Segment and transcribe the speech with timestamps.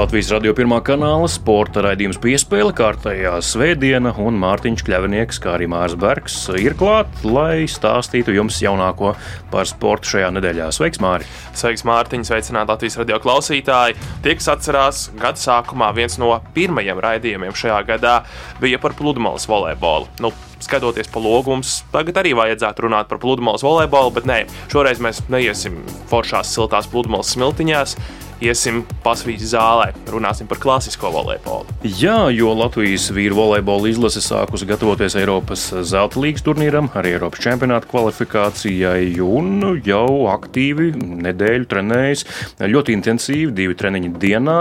[0.00, 5.92] Latvijas radio pirmā kanāla sporta raidījums piespēle kārtējā svētdiena, un Mārtiņš Kļavinieks, kā arī Mārs
[6.00, 9.10] Bergs, ir klāt, lai stāstītu jums jaunāko
[9.52, 10.70] par sportu šajā nedēļā.
[10.72, 11.28] Sveiks, Māri!
[11.52, 12.24] Sveiks, Mārtiņ!
[12.30, 13.98] Sveicināti Latvijas radio klausītāji!
[14.24, 18.14] Tie, kas atcerās, gada sākumā viens no pirmajiem raidījumiem šajā gadā
[18.62, 20.08] bija par pludmales volejbolu.
[20.24, 20.32] Nu,
[20.64, 24.40] skatoties pa logums, tagad arī vajadzētu runāt par pludmales volejbolu, bet nē,
[24.72, 27.98] šoreiz mēs neiesim foršās, siltās pludmales smiltiņās
[28.44, 31.68] iesim pasvīti zālē, runāsim par klasisko volejbolu.
[32.00, 37.88] Jā, jo Latvijas vīru volejbola izlase sākusi gatavoties Eiropas zelta līgas turnīram, arī Eiropas čempionāta
[37.90, 40.90] kvalifikācijai, un jau aktīvi
[41.26, 42.24] nedēļu trenējas
[42.60, 44.58] ļoti intensīvi, divi treniņi dienā,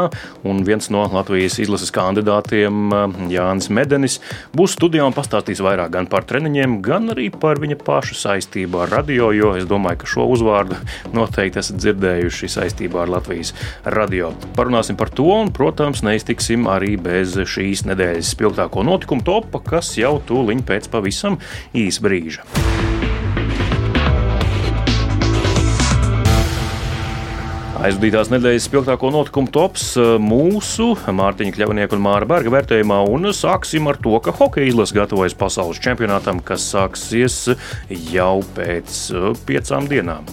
[0.48, 2.92] un viens no Latvijas izlases kandidātiem,
[3.32, 4.20] Jānis Medenis,
[4.56, 8.94] būs studijā un pastāstīs vairāk gan par treniņiem, gan arī par viņa pašu saistību ar
[9.00, 10.80] radio, jo es domāju, ka šo uzvārdu
[11.18, 13.54] noteikti esat dzirdējuši saistībā ar Latvijas
[13.86, 14.34] radio.
[14.58, 20.18] Parunāsim par to, un, protams, neiztiksim arī bez šīs nedēļas spilgtāko notikumu topa, kas jau
[20.30, 21.40] tūliņ pēc pavisam
[21.78, 22.48] īsa brīža.
[27.80, 33.96] Aizvadītās nedēļas spilgtāko notikumu tops mūsu Mārtiņa Kļavnieka un Māra Berga vērtējumā, un sāksim ar
[34.04, 37.40] to, ka hokeja izlase gatavojas pasaules čempionātam, kas sāksies
[38.12, 39.00] jau pēc
[39.48, 40.28] piecām dienām.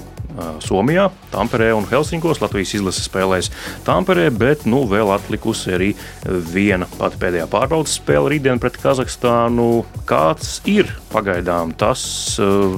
[0.64, 2.40] Somijā, Tamperē un Helsinkos.
[2.42, 3.50] Latvijas izlase spēlēs
[3.86, 5.88] Tamperē, bet nu, vēl atlikusi arī
[6.26, 9.84] viena pati pēdējā pārbaudas spēle rītdien pret Kazahstānu.
[10.08, 12.02] Kāds ir pagaidām tas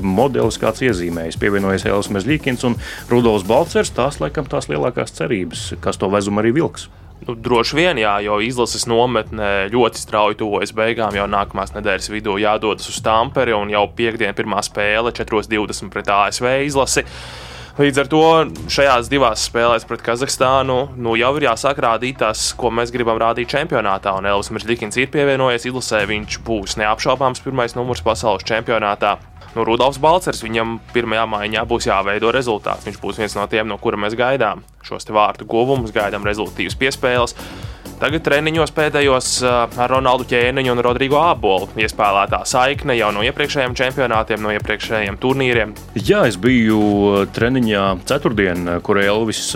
[0.03, 1.41] modelis, kāds iezīmējas?
[1.41, 2.79] Pievienojas Helēns Mezlīkins un
[3.11, 3.95] Rudolfs Balcers.
[3.97, 6.89] Tās laikam tās lielākās cerības, kas to vezumu arī vilks.
[7.27, 11.17] Nu, droši vien, jā, jo izlases nometne ļoti strauji tuvojas beigām.
[11.19, 16.49] Jau nākamās nedēļas vidū jādodas uz Tamperi un jau piekdienas pirmā spēle 4.20 pret ASV
[16.69, 17.05] izlasi.
[17.79, 18.21] Līdz ar to
[18.75, 23.53] šajās divās spēlēs pret Kazahstānu nu, jau ir jāsāk rādīt tas, ko mēs gribam rādīt
[23.53, 24.17] čempionātā.
[24.19, 29.15] Un Elvis Mirslikins ir pievienojies izlasē, viņš būs neapšaubāms pirmais numurs pasaules čempionātā.
[29.55, 32.83] Nu, Rudolfs Balcers viņam pirmajā maiņā būs jāveido rezultāts.
[32.91, 37.39] Viņš būs viens no tiem, no kura mēs gaidām šos vārtu guvumus, gaidām rezultātus piespēles.
[37.99, 44.39] Tagad treniņos pēdējos ar Ronaldu Ķēniņu un Rodrigo Abolu iespēlētā saikne jau no iepriekšējiem čempionātiem,
[44.39, 45.73] no iepriekšējiem turnīriem.
[45.99, 49.49] Jā, es biju treniņā ceturtdien, kur Elvis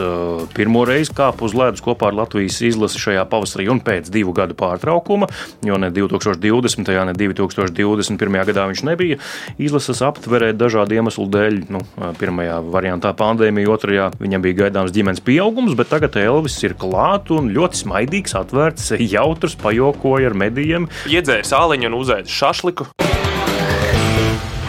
[0.56, 4.58] pirmo reizi kāpa uz ledus kopā ar Latvijas izlasi šajā pavasarī un pēc divu gadu
[4.58, 5.30] pārtraukuma,
[5.62, 6.90] jo ne 2020.
[7.12, 8.40] ne 2021.
[8.50, 9.20] gadā viņš nebija
[9.62, 11.60] izlases aptverē dažādu iemeslu dēļ.
[11.70, 11.84] Nu,
[12.18, 17.54] pirmajā variantā pandēmija, otrajā viņam bija gaidāms ģimenes pieaugums, bet tagad Elvis ir klāt un
[17.54, 20.88] ļoti smaidīgs tirgus atvērts, jautrs, pajokoja ar medijiem.
[21.06, 22.86] Iedzēra sāliņu un uzēda šašliku.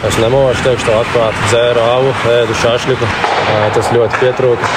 [0.04, 3.06] Es nemošu, teikšu, to atklāti dzēru alu, ēdu šašliku.
[3.72, 4.68] Tas ļoti pietrūka.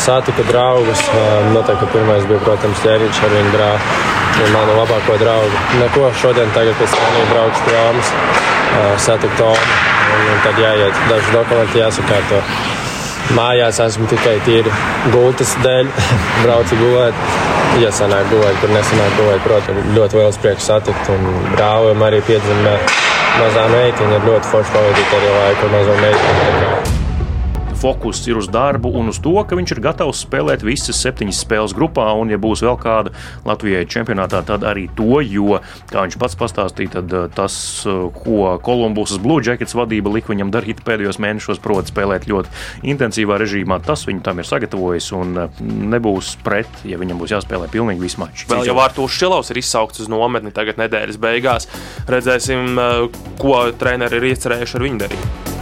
[0.00, 1.02] Satiku draugus.
[1.52, 3.92] Noteikti pirmais bija, protams, ķēriņš ar viņu brāli.
[4.54, 5.62] Manu labāko draugu.
[5.82, 8.12] Neko šodien, tagad pēc treniņa braukšu pie Almas.
[9.04, 9.70] Satiku Tomu.
[10.10, 12.40] Un, un tad jāiet daži dokumenti jāsakārto.
[13.36, 14.72] Mājās esmu tikai tīri
[15.12, 15.92] gultas dēļ,
[16.46, 17.59] braucu gulēt.
[17.78, 21.12] Ja sanāk gulēt, kur nesanāk gulēt, protams, ļoti liels prieks satikt.
[21.14, 22.74] Un brālim arī piedzimta
[23.38, 26.99] mazā meitiņa, ir ļoti forši pavadīt arī laiku ar mazo meitiņu
[27.80, 31.74] fokus ir uz darbu un uz to, ka viņš ir gatavs spēlēt visas septiņas spēles
[31.76, 33.12] grupā, un, ja būs vēl kāda
[33.48, 35.60] Latvijai čempionātā, tad arī to, jo,
[35.90, 37.54] kā viņš pats pastāstīja, tad eh, tas,
[37.88, 42.52] eh, ko Kolumbusas Blue Jackets vadība lika viņam darīt pēdējos mēnešos, proti, spēlēt ļoti
[42.92, 45.62] intensīvā režīmā, tas viņu tam ir sagatavojis un eh,
[45.94, 48.48] nebūs pret, ja viņam būs jāspēlē pilnīgi viss mačs.
[48.50, 51.70] Vēl jau Vārtūrs Šilovs ir izsaukts uz nometni tagad nedēļas beigās.
[52.10, 52.76] Redzēsim,
[53.40, 55.59] ko treneri ir iecerējuši ar viņu darīt.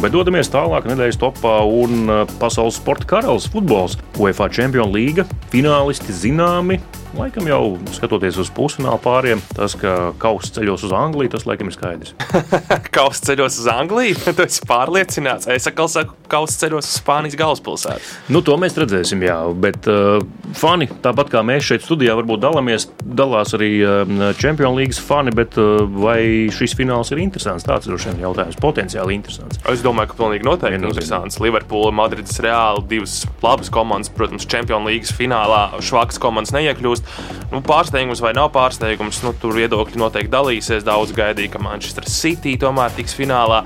[0.00, 3.98] Bet dodamies tālāk nedēļas topā un uh, pasaules sporta karalis futbols.
[4.16, 6.78] UEFA Champions League finālisti zināmi
[7.18, 11.74] Laikam jau skatoties uz pusfinālu pāriem, tas, ka kausa ceļos uz Angliju, tas laikam ir
[11.74, 12.12] skaidrs.
[12.96, 14.18] kausa ceļos uz Angliju?
[14.36, 15.48] tu esi pārliecināts.
[15.50, 18.14] Es atkal saku, kausa ceļos uz Spānijas galvaspilsētu.
[18.30, 19.38] Nu, to mēs redzēsim, jā.
[19.58, 20.22] Bet uh,
[20.56, 25.58] fani, tāpat kā mēs šeit studijā, varbūt dalāmies, dalās arī uh, Champions League fani, bet
[25.58, 27.66] uh, vai šis fināls ir interesants?
[27.66, 29.58] Tāds ir šiem jautājums potenciāli interesants.
[29.70, 31.40] Es domāju, ka pilnīgi noteikti ir interesants.
[31.42, 36.99] Liverpoola, Madrids, Reāli divas labas komandas, protams, Champions League finālā švakas komandas neiekļūst.
[37.00, 37.50] Kļūst.
[37.50, 40.84] Nu, pārsteigums vai nav pārsteigums, nu, tur viedokļi noteikti dalīsies.
[40.86, 43.64] Daudz gaidīja, ka Manchester City tomēr tiks finālā.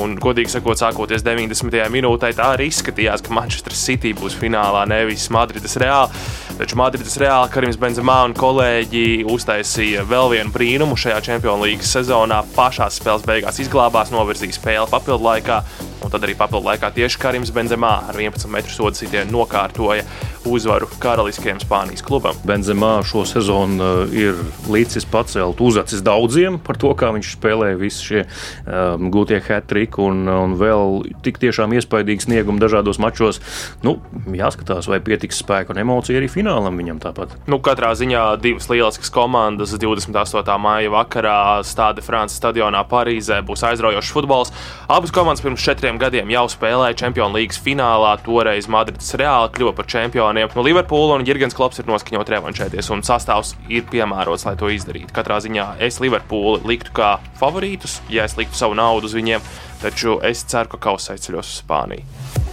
[0.00, 1.74] Un, godīgi sakot, sākoties 90.
[1.92, 6.08] minūtē, tā arī izskatījās, ka Manchester City būs finālā, nevis Madrides Reāla.
[6.52, 12.42] Taču Madrides Reāla Karims Benzemā un kolēģi uztaisīja vēl vienu brīnumu šajā Champions League sezonā.
[12.56, 15.62] Pašā spēles beigās izglābās, novirzīja spēli papildu laikā.
[16.02, 20.04] Un tad arī papildu laikā tieši Karims Benzemā ar 11 metru sodu sitienu nokārtoja
[20.44, 22.36] uzvaru karaliskajam Spānijas klubam.
[22.46, 24.38] Benzemā šo sezonu uh, ir
[24.72, 30.24] līdzis pacelt uzacis daudziem par to, kā viņš spēlēja visi šie um, gūtie hat-triki un,
[30.26, 33.38] un vēl tik tiešām iespaidīgi sniegumi dažādos mačos.
[33.86, 34.00] Nu,
[34.34, 37.32] jāskatās, vai pietiks spēka un emociju arī finālam viņam tāpat.
[37.48, 40.56] Nu, katrā ziņā divas lieliskas komandas 28.
[40.60, 44.52] māja vakarā Stade France stadionā Parīzē būs aizraujošs futbols.
[44.88, 49.88] Abas komandas pirms četriem gadiem jau spēlēja Champions League finālā, toreiz Madrids Reāli kļuva par
[49.88, 50.52] čempioniem.
[50.54, 55.12] No Liverpoola un Jurgens Klops ir noskaņot revanšēties, un sastāvs ir piemērots, lai to izdarītu.
[55.16, 59.44] Katrā ziņā es Liverpoolu liktu kā favorītus, ja es liktu savu naudu uz viņiem,
[59.82, 62.51] taču es ceru, ka kausai ceļos uz Spāniju.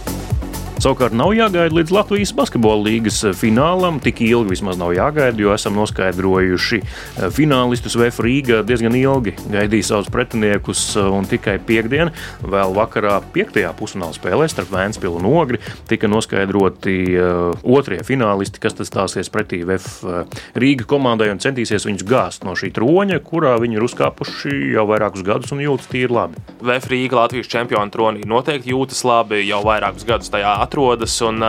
[0.80, 3.98] Savukārt nav jāgaida līdz Latvijas basketbola līgas finālam.
[4.00, 9.34] Tik ilgi vismaz nav jāgaida, jo esam noskaidrojuši eh, finālistus VF Rīgā diezgan ilgi.
[9.52, 12.08] Gaidīja savus pretiniekus eh, un tikai piekdien,
[12.40, 15.60] vēl vakarā piektajā pusfināla spēlē starp Vēnspilu un Ogri
[15.90, 22.06] tika noskaidroti uh, otrie finālisti, kas tad stāsies pretī VF Rīga komandai un centīsies viņus
[22.08, 26.40] gāzt no šī troņa, kurā viņi ir uzkāpuši jau vairākus gadus un jūtas tīri labi.
[26.62, 31.18] VF Rīga Latvijas čempionu tronī noteikti jūtas labi jau vairākus gadus tajā atrodas.
[31.26, 31.42] Un,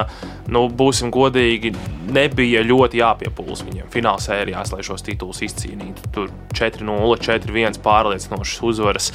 [0.52, 1.72] nu, būsim godīgi,
[2.12, 6.10] nebija ļoti jāpiepūlas viņiem fināla sērijās, lai šos titulus izcīnītu.
[6.12, 9.12] Tur 4-0, 4-1 pārliecinošas uzvaras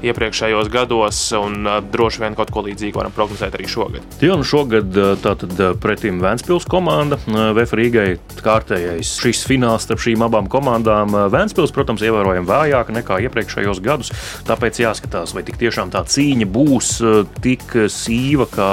[0.00, 4.06] iepriekšējos gados, un uh, droši vien kaut ko līdzīgu varam prognozēt arī šogad.
[4.24, 5.52] Nu šogad tātad
[5.82, 8.06] pretim Vēnspils komanda VF Rīgai
[8.40, 11.12] kārtējais šis fināls starp šīm abām komandām.
[11.32, 14.12] Vēnspils, protams, ievērojami vājāka nekā iepriekšējos gadus,
[14.48, 16.94] tāpēc jāskatās, vai tik tiešām tā cīņa būs
[17.44, 18.70] tik sīva, kā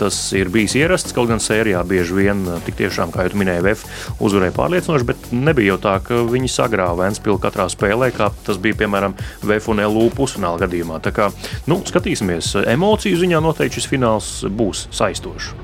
[0.00, 1.14] tas ir bijis ierasts.
[1.16, 5.74] Kaut gan sērijā bieži vien tik tiešām, kā jau minēju, VF uzvarēja pārliecinoši, bet nebija
[5.74, 10.10] jau tā, ka viņi sagrāva Vēnspilu katrā spēlē, kā tas bija piemēram VF un LU
[10.16, 11.00] pusfināla gadījumā.
[11.04, 11.30] Tā kā
[11.70, 15.54] nu, skatīsimies, emociju ziņā noteikti šis fināls būs saistošs.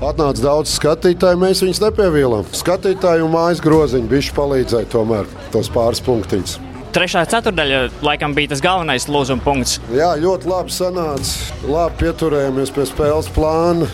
[0.00, 2.46] Atnāca daudz skatītāju, mēs viņus nepievīlām.
[2.56, 6.56] Skatītāju mājas groziņu bija palīdzēja tomēr tos pāris punktus.
[6.90, 9.76] Trešā ceturdaļa laikam bija tas galvenais lūzuma punkts.
[9.94, 11.60] Jā, ļoti labi sanāca.
[11.70, 13.86] Labi pieturējāmies pie spēles plāna.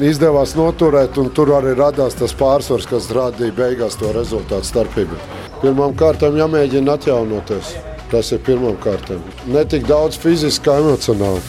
[0.00, 5.18] Izdevās noturēt, un tur arī radās tas pārsvars, kas radīja beigās to rezultātu starpību.
[5.60, 7.74] Pirmām kārtām jāmēģina atjaunoties.
[8.08, 9.20] Tas ir pirmām kārtām.
[9.52, 11.44] Ne tik daudz fiziski, kā emocionāli.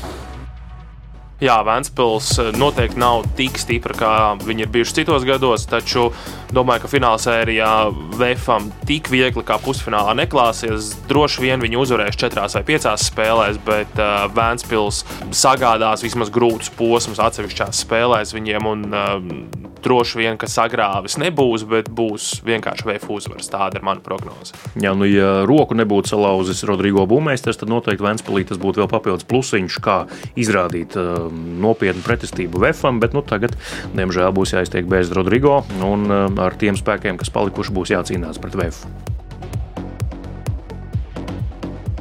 [1.43, 4.11] Jā, Vēnspils eh, noteikti nav tik stipra, kā
[4.43, 6.11] viņi ir bijuši citos gados, taču
[6.55, 7.71] domāju, ka fināla sērijā
[8.17, 10.93] VFam tik viegli kā pusfinālā neklāsies.
[11.09, 15.03] Droši vien viņi uzvarēs četrās vai piecās spēlēs, bet uh, Vēnspils
[15.35, 18.71] sagādās vismaz grūtus posmus atsevišķās spēlēs viņiem.
[18.73, 23.49] Un, uh, droši vien, ka sagrāvis nebūs, bet būs vienkārši VF uzvaras.
[23.51, 24.55] Tāda ir mana prognoze.
[24.79, 29.27] Jā, nu, ja roku nebūtu salauzis Rodrigo Bumeisters, tad noteikti Vēnspilī tas būtu vēl papildus
[29.29, 29.97] plusiņš, kā
[30.39, 31.27] izrādīt uh,
[31.63, 33.57] nopietnu pretestību VFam, bet nu, tagad,
[33.95, 38.57] diemžēl, būs jāiztiek bez Rodrigo un uh, ar tiem spēkiem, kas palikuši, būs jācīnās pret
[38.59, 38.85] VF.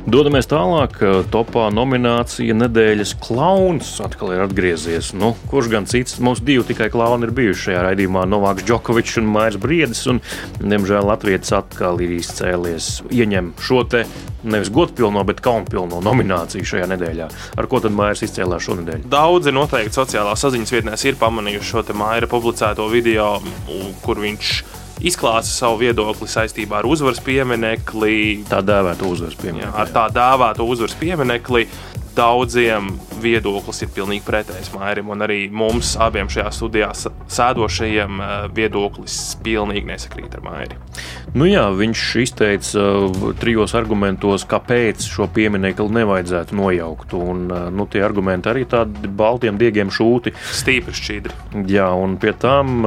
[0.03, 0.97] Dodamies tālāk,
[1.31, 5.13] topā nominācija nedēļas klauns atkal ir atgriezies.
[5.15, 6.17] Nu, kurš gan cits?
[6.19, 10.03] Mums divi tikai klauni ir bijuši šajā raidījumā- Novāks Džokovičs un Mairs Briedis.
[10.11, 10.19] Un,
[10.59, 14.03] diemžēl Latvijas atkal ir izcēlies, ieņem šo te
[14.43, 17.31] nevis godpilno, bet kaunpilno nomināciju šajā nedēļā.
[17.57, 19.07] Ar ko tad Mairs izcēlās šonadēļ?
[19.07, 23.41] Daudzi noteikti sociālās saziņas vietnēs ir pamanījuši šo Maira publicēto video,
[24.03, 28.45] kur viņš ir izklāsta savu viedokli saistībā ar uzvaras pieminekli.
[28.51, 29.67] Tā dēvēta uzvaras pieminekli.
[29.67, 31.67] Jā, ar tā dēvēto uzvaras pieminekli
[32.17, 32.91] daudziem
[33.23, 39.89] viedoklis ir pilnīgi pretējs Mairim, un arī mums abiem šajā studijā sēdošajiem eh, viedoklis pilnīgi
[39.89, 40.79] nesakrīt ar Mairi.
[41.33, 47.15] Nu jā, viņš izteica uh, trijos argumentos, kāpēc šo pieminiektu nevajadzētu nojaukt.
[47.17, 50.35] Un, uh, nu, tie argumenti arī tādi baltiem diegiem šūti.
[50.53, 51.39] Stīpri šķidri.
[51.73, 52.85] Jā, un pie tam,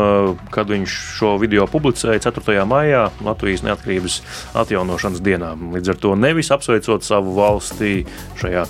[0.53, 2.59] kad viņš šo video publicēja 4.
[2.69, 4.19] maijā, Latvijas neatkarības
[4.61, 7.95] atjaunošanas dienā, līdz ar to nevis apsveicot savu valsti
[8.41, 8.65] šajā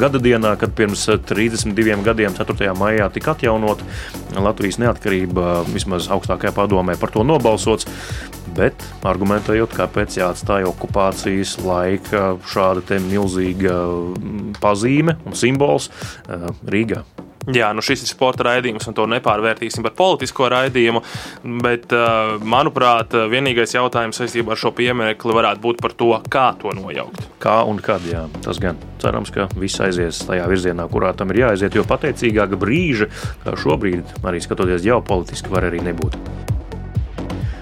[0.00, 2.74] gada dienā, kad pirms 32 gadiem, 4.
[2.78, 3.86] maijā, tika atjaunota
[4.40, 7.88] Latvijas neatkarība, vismaz augstākajā padomē par to nobalsots
[8.56, 17.04] bet argumentējot, kāpēc jāatstāj okupācijas laika šāda milzīga mm, pazīme un simbols eh, Rīgā.
[17.56, 21.02] Jā, nu šis ir sporta raidījums, un to nepārvērtīsim par politisko raidījumu.
[21.64, 26.74] Bet, uh, manuprāt, vienīgais jautājums saistībā ar šo piemēru varētu būt par to, kā to
[26.76, 27.26] nojaukt.
[27.42, 31.44] Kā un kad, jā, tas gan cerams, ka viss aizies tajā virzienā, kurā tam ir
[31.44, 33.10] jāaiziet, jo pateicīgāka brīža,
[33.44, 36.18] kā šobrīd, arī skatoties ģeopolitiski, var arī nebūt.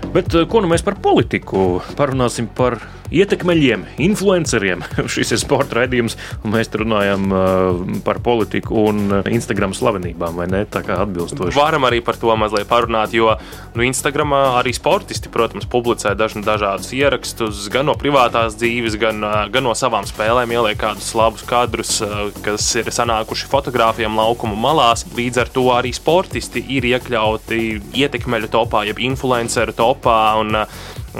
[0.08, 2.78] Bet ko nu mēs par politiku parunāsim par
[3.14, 4.84] ietekmeļiem, influenceriem.
[5.14, 10.48] Šis ir sporta raidījums, un mēs runājam uh, par politiku un uh, Instagram slavenībām, vai
[10.50, 10.64] ne?
[10.68, 11.56] Tā kā atbilstoši.
[11.56, 13.32] Varam arī par to mazliet parunāt, jo
[13.74, 19.66] nu, Instagramā arī sportisti, protams, publicē dažna, dažādus ierakstus, gan no privātās dzīves, gan, gan
[19.66, 21.98] no savām spēlēm, ieliek kādus labus kadrus,
[22.44, 25.06] kas ir sanākuši fotogrāfiem laukuma malās.
[25.16, 27.62] Līdz ar to arī sportisti ir iekļauti
[28.04, 30.20] ietekmeļu topā, jeb influenceru topā.
[30.42, 30.62] Un,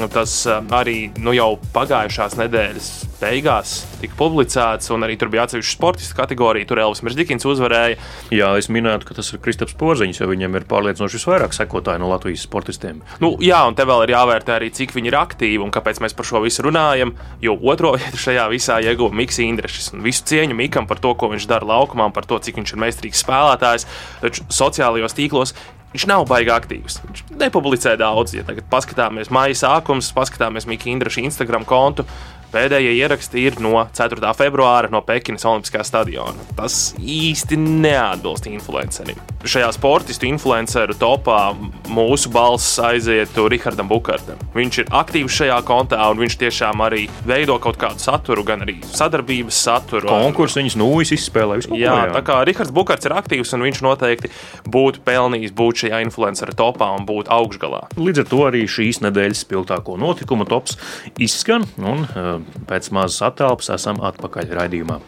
[0.06, 2.88] Tas arī nu, jau pagājušās nedēļas
[3.18, 6.68] beigās tika publicēts, un arī tur bija atsevišķa sportistu kategorija.
[6.70, 7.96] Tur Elvis Miržģikins uzvarēja.
[8.34, 12.10] Jā, es minētu, ka tas ir Kristaps Porziņš, jo viņam ir pārliecinoši visvairāk sekotāju no
[12.12, 13.00] Latvijas sportistiem.
[13.22, 16.14] Nu, jā, un te vēl ir jāvērtē arī, cik viņi ir aktīvi un kāpēc mēs
[16.18, 17.16] par šo visu runājam.
[17.42, 19.90] Jo otro vietu šajā visā ieguva Mikls Indrišs.
[20.04, 23.24] Visu cieņu Mikam par to, ko viņš dara laukumā, par to, cik viņš ir meistarīgs
[23.26, 23.88] spēlētājs.
[24.22, 25.56] Taču sociālajos tīklos
[25.94, 26.98] Viņš nav baigi aktīvs.
[27.06, 28.34] Viņš nepublicē daudz.
[28.36, 32.04] Ja tagad paskatāmies maija sākums, paskatāmies Mikls Indraša Instagram kontu,
[32.48, 34.30] Pēdējie ieraksti ir no 4.
[34.32, 36.46] februāra no Pekinas Olimpiskā stadiona.
[36.56, 39.18] Tas īsti neatbilst influencerim.
[39.44, 41.52] Šajā sportistu influenceru topā
[41.92, 44.40] mūsu balss aiziet Rihardam Bukartam.
[44.56, 48.78] Viņš ir aktīvs šajā kontā un viņš tiešām arī veido kaut kādu saturu, gan arī
[48.96, 50.08] sadarbības saturu.
[50.08, 51.82] Konkursu viņas nūjas izspēlē vispār.
[51.84, 54.32] Jā, tā kā Rihards Bukarts ir aktīvs un viņš noteikti
[54.64, 57.84] būtu pelnījis būt šajā influenceru topā un būt augšgalā.
[58.00, 60.80] Līdz ar to arī šīs nedēļas spilgtāko notikumu tops
[61.20, 61.68] izskan.
[61.78, 62.37] Un, uh,
[62.68, 65.00] pēc mazas attēlpas esam atpakaļ raidījumā.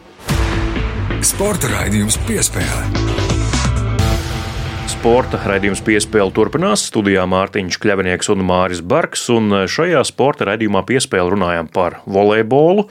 [1.25, 3.30] Sporta raidījums piespēlē.
[5.01, 6.83] Sporta raidījums piespēle turpinās.
[6.91, 9.23] Studijā Mārtiņš Kļavinieks un Māris Barks.
[9.33, 12.83] Un šajā sporta raidījumā piespēle runājam par volejbolu.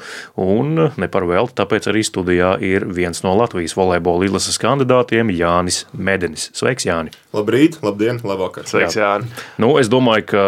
[0.42, 5.84] Un ne par velti, tāpēc arī studijā ir viens no Latvijas volejbola izlases kandidātiem- Jānis
[5.94, 6.48] Medenis.
[6.50, 7.14] Sveiks, Jāni!
[7.30, 8.66] Labrīt, labdien, labvakar!
[8.66, 9.30] Sveiks, Jāni!
[9.62, 10.42] Nu, es domāju, ka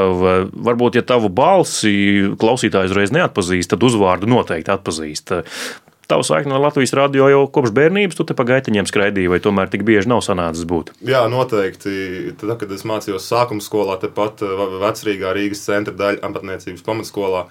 [0.50, 5.31] varbūt, ja tavu balsi klausītājs uzreiz neatpazīst, tad uzvārdu noteikti atpazīst.
[6.11, 9.71] Tavu saikni no Latvijas radio jau kopš bērnības, tu te pa gaitiņiem skraidīji, vai tomēr
[9.73, 10.90] tik bieži nav sanācis būt?
[11.06, 12.35] Jā, noteikti.
[12.40, 17.47] Tad, kad es mācījos sākuma skolā, tepat eh, vecrīgā Rīgas centra daļa amatniecības pamatskolā,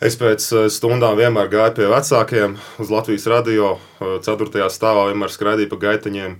[0.00, 4.48] Es pēc eh, stundām vienmēr gāju pie vecākiem uz Latvijas radio, 4.
[4.48, 6.38] Eh, stāvā vienmēr skraidīju pa gaitiņiem.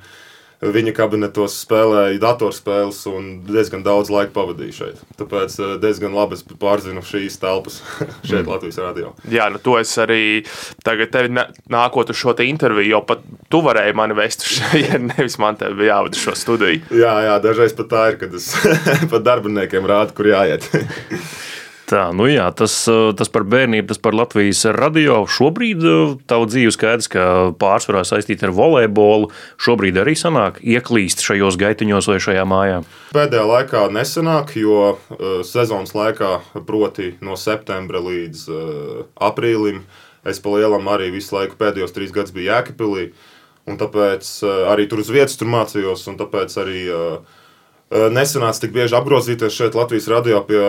[0.61, 4.99] Viņa kabinetos spēlēja datorspēles un diezgan daudz laika pavadīja šeit.
[5.17, 7.79] Tāpēc eh, diezgan labi es pārzinu šīs telpas
[8.29, 8.51] šeit, mm.
[8.51, 9.15] Latvijas radio.
[9.33, 10.43] Jā, nu to es arī
[10.85, 15.39] tagad tevi nākot uz šo te interviju, jo pat tu varēji mani vest šeit, nevis
[15.41, 16.85] man te bija jāvada šo studiju.
[16.93, 18.53] Jā, jā, dažreiz pat tā ir, kad es
[19.15, 20.69] pat darbiniekiem rādu, kur jāiet.
[21.91, 25.25] Tā, nu jā, tas, eh, tas par bērnību, tas par Latvijas radio.
[25.27, 27.25] Šobrīd eh, tava dzīve skaidrs, ka
[27.59, 29.33] pārsvarā saistīta ar volejbolu.
[29.59, 32.77] Šobrīd arī sanāk ieklīst šajos gaitiņos vai šajā mājā.
[33.17, 36.31] Pēdējā laikā nesanāk, jo uh, sezonas laikā,
[36.69, 38.47] proti no septembra līdz
[39.19, 39.83] aprīlim,
[40.23, 43.11] es pa lielam arī visu laiku pēdējos trīs gadus biju Jēkabpilī.
[43.67, 44.31] Un tāpēc
[44.71, 47.40] arī tur uz vietas tur mācījos, un tāpēc arī uh,
[47.91, 50.61] Nesanāca tik bieži apgrozīties šeit Latvijas radio pie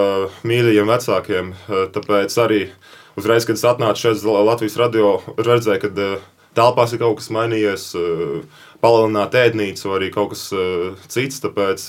[0.48, 1.52] mīļajiem vecākiem.
[1.94, 2.62] Tāpēc arī
[3.20, 6.08] uzreiz, kad es atnācu šeit Latvijas radio, redzēju, ka
[6.58, 7.86] telpās ir kaut kas mainījies,
[8.82, 10.48] palielināt ēdnīcu vai arī kaut kas
[11.12, 11.42] cits.
[11.44, 11.86] Tāpēc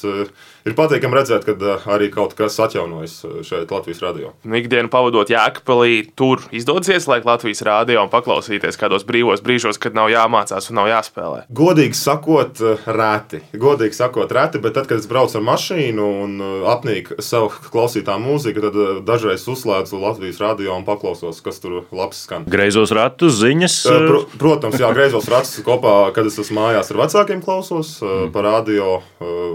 [0.69, 4.33] ir patīkami redzēt, ka arī kaut kas atjaunojas šeit Latvijas radio.
[4.45, 9.97] Nu, ikdienu pavadot Jēkabpilī, tur izdodas ieslēgt Latvijas radio un paklausīties kādos brīvos brīžos, kad
[9.97, 11.45] nav jāmācās un nav jāspēlē.
[11.53, 13.43] Godīgi sakot, reti.
[13.57, 16.37] Godīgi sakot, reti, bet tad, kad es braucu ar mašīnu un
[16.73, 22.47] apnīk savu klausītā mūziku, tad dažreiz uzslēdzu Latvijas radio un paklausos, kas tur labs skan.
[22.51, 23.79] Greizos ratus, ziņas.
[23.89, 28.33] Pr protams, jā, greizos ratus kopā, kad es esmu mājās ar vecākiem klausos, mm.
[28.35, 28.97] pa radio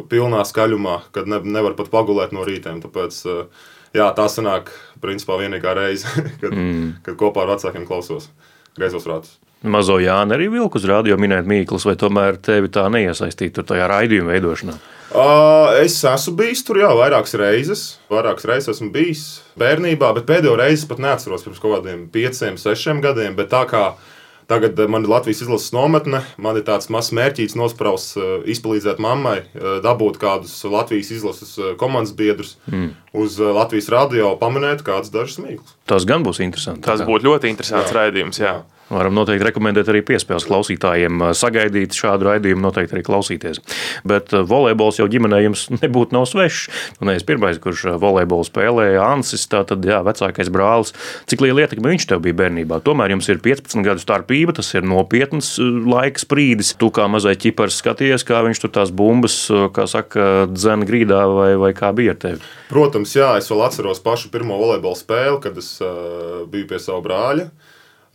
[0.08, 2.82] pilnā skaļumā kad ne, nevar pat pagulēt no rītiem.
[2.84, 3.66] Tāpēc eh,
[3.98, 4.72] jā, tā sanāk
[5.04, 6.08] principā vienīgā reize,
[6.42, 7.02] kad, mm.
[7.08, 8.32] kad kopā ar vecākiem klausos
[8.78, 9.38] greizos rātus.
[9.66, 13.88] Mazo Jānu arī vilku uz rādio minēt Mīkls, vai tomēr tevi tā neiesaistīt tur tajā
[13.90, 14.76] raidījuma veidošanā?
[15.08, 17.86] Uh, es esmu bijis tur jau vairākas reizes.
[18.12, 19.24] Vairākas reizes esmu bijis
[19.58, 23.34] bērnībā, bet pēdējo reizi pat neatceros pirms kaut kādiem pieciem, sešiem gadiem.
[23.40, 24.14] Bet tā kā uh,
[24.48, 26.22] Tagad eh, man ir Latvijas izlases nometne.
[26.40, 31.52] Man ir tāds mazs mērķis nosprausts, eh, izpalīdzēt mammai, eh, dabūt kādus Latvijas izlases
[31.82, 32.94] komandas biedrus mm.
[33.20, 35.76] uz Latvijas radio, pamanīt kādus dažus mīklus.
[35.92, 36.86] Tas gan būs interesanti.
[36.88, 38.00] Tas būtu ļoti interesants jā.
[38.00, 38.40] raidījums.
[38.40, 38.56] Jā.
[38.56, 38.77] Jā.
[38.88, 43.60] Varam noteikti rekomendēt arī piespēles klausītājiem sagaidīt šādu raidījumu, noteikti arī klausīties.
[44.08, 46.70] Bet volejbols jau ģimenē jums nebūtu nav svešs.
[47.04, 50.96] Un es pirmais, kurš volejbolu spēlēja, Ansis, tā tad jā, vecākais brālis.
[51.28, 52.80] Cik liela ietekme viņš tev bija bērnībā?
[52.86, 56.72] Tomēr jums ir 15 gadu starpība, tas ir nopietns laika sprīdis.
[56.80, 59.36] Tu kā mazais ķipars skaties, kā viņš tur tās bumbas,
[59.76, 62.44] kā saka, dzēna grīdā vai, vai kā bija ar tevi?
[62.72, 67.04] Protams, jā, es vēl atceros pašu pirmo volejbola spēli, kad es uh, biju pie sava
[67.04, 67.52] brāļa.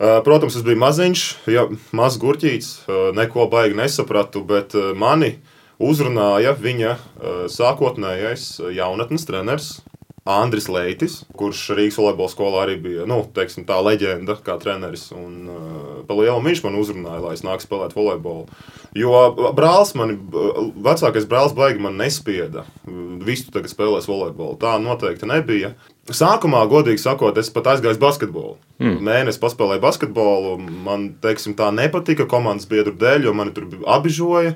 [0.03, 1.21] Protams, es biju maziņš,
[1.53, 1.61] ja,
[1.95, 2.71] mazs gurķītis,
[3.15, 5.37] neko baigi nesapratu, bet mani
[5.79, 6.95] uzrunāja viņa
[7.53, 9.69] sākotnējais jaunatnes treneris.
[10.23, 15.09] Andris Leitis, kurš Rīgas volejbola skolā arī bija nu, teiksim, tā leģenda, kā treneris.
[15.11, 18.47] Un, uh, viņš man uzrunāja, lai es nāku spēlēt volejbolu.
[18.95, 20.15] Jo brālis man,
[20.85, 22.63] vecākais brālis, baigi man nespieda.
[23.27, 24.55] Visu tagad spēlēs volejbolu.
[24.61, 25.73] Tā noteikti nebija.
[26.07, 28.55] Sākumā, godīgi sakot, es pat aizgāju basketbolu.
[28.79, 29.03] Mm.
[29.03, 30.55] Mēnesi paspēlēju basketbolu.
[30.87, 34.55] Man teiksim, tā nepatika komandas biedru dēļ, jo mani tur apbižoja.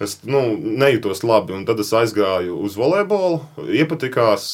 [0.00, 3.42] Es nu, nejūtos labi, un tad es aizgāju uz volejbolu.
[3.68, 4.46] Iepatikās,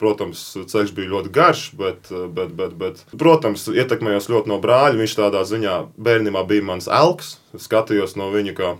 [0.00, 4.98] protams, ceļš bija ļoti garš, bet, bet, bet, bet protams, ietekmējos ļoti no brāļa.
[5.00, 7.38] Viņš tādā ziņā bērnībā bija mans elks.
[7.56, 8.74] Skatījos no viņa kā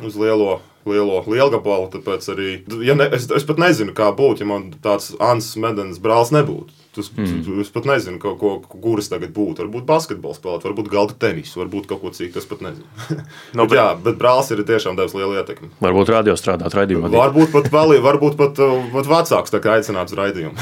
[0.00, 1.90] uz lielo lielo lielgabalu.
[1.92, 2.48] Tāpēc arī
[2.84, 6.83] ja ne, es, es pat nezinu, kā būtu, ja man tāds Ansis Medens brālis nebūtu.
[6.94, 7.58] Tas, mm.
[7.64, 9.64] Es pat nezinu, ko, ko, kuras tagad būtu.
[9.64, 12.38] Varbūt basketbols spēlēt, varbūt galda tenisu, varbūt kaut ko citu.
[12.38, 12.86] Es pat nezinu.
[13.58, 15.72] no, bet, jā, bet brālis ir tiešām devis lielu ietekmi.
[15.82, 17.10] Varbūt radio strādāt raidījumā.
[17.14, 18.60] Varbūt pat, vēl, varbūt pat,
[18.94, 20.54] pat vecāks tā kā aicināts raidījumu.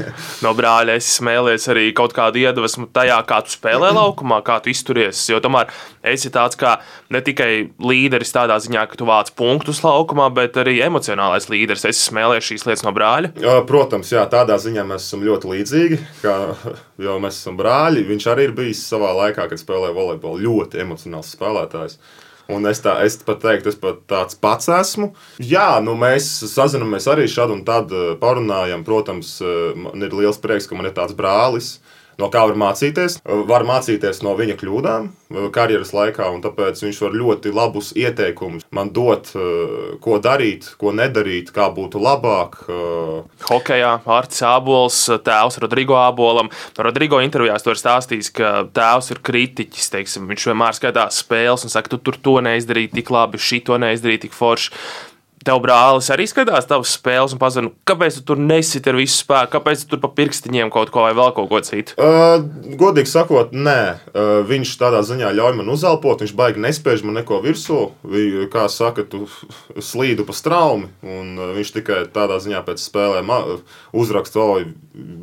[0.44, 4.70] no brāļa es smēlies arī kaut kādu iedvesmu tajā, kā tu spēlē laukumā, kā tu
[4.70, 5.24] izturies.
[5.30, 5.74] Jo tomēr
[6.06, 6.76] esi tāds kā
[7.10, 7.50] ne tikai
[7.82, 11.88] līderis tādā ziņā, ka tu vāc punktus laukumā, bet arī emocionālais līderis.
[11.90, 13.34] Es smēlēju šīs lietas no brāļa.
[13.66, 16.34] Protams, jā, tādā ziņā mēs esam ļoti līdzīgi līdzīgi, kā,
[17.00, 18.06] jo mēs esam brāļi.
[18.08, 21.98] Viņš arī ir bijis savā laikā, kad spēlēja volejbolu, ļoti emocionāls spēlētājs.
[22.50, 25.12] Un es, tā, es pat teiktu, es pat tāds pats esmu.
[25.38, 28.82] Jā, nu mēs sazināmies arī šādi un tad eh, parunājam.
[28.86, 31.76] Protams, eh, man ir liels prieks, ka man ir tāds brālis
[32.20, 33.20] no kā var mācīties.
[33.24, 38.66] Var mācīties no viņa kļūdām uh, karjeras laikā, un tāpēc viņš var ļoti labus ieteikumus
[38.76, 42.60] man dot, uh, ko darīt, ko nedarīt, kā būtu labāk.
[42.68, 43.26] Uh.
[43.48, 46.50] Hokejā Arts Abols, tēvs Rodrigo Abolam.
[46.78, 49.92] Rodrigo intervijās to ir stāstījis, ka tēvs ir kritiķis.
[49.94, 53.80] Teiksim, viņš vienmēr skatās spēles un saka, tu tur to neizdarīji tik labi, šī to
[53.80, 54.74] neizdarīji tik forši.
[55.40, 59.54] Tev brālis arī skatās tavas spēles un pazina, kāpēc tu tur nesit ar visu spēku,
[59.54, 61.94] kāpēc tu tur pa pirkstiņiem kaut ko vai vēl kaut ko citu?
[61.96, 62.44] Uh,
[62.76, 63.78] godīgi sakot, nē.
[64.12, 67.78] Uh, viņš tādā ziņā ļauj man uzelpot, viņš baigi nespēj man neko virsū.
[68.04, 69.22] Vi, kā saka, tu
[69.80, 73.32] slīdu pa straumi, un uh, viņš tikai tādā ziņā pēc spēlēm
[73.96, 74.68] uzraksta, oi,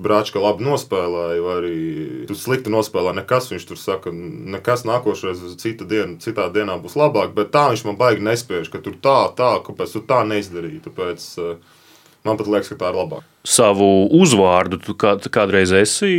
[0.02, 1.78] brāčka labi nospēlēja, vai arī
[2.26, 3.52] tu slikti nospēlēji nekas.
[3.54, 4.14] Viņš tur saka,
[4.58, 8.82] nekas nākošais cita diena, citā dienā būs labāk, bet tā viņš man baigi nespēj, ka
[8.82, 10.84] tur tā, tā, kāpēc tu tā neizdarīji.
[10.88, 11.82] Tāpēc eh,
[12.28, 13.26] man pat liekas, ka tā ir labāk.
[13.48, 16.10] Savu uzvārdu tu kā, kādreiz esi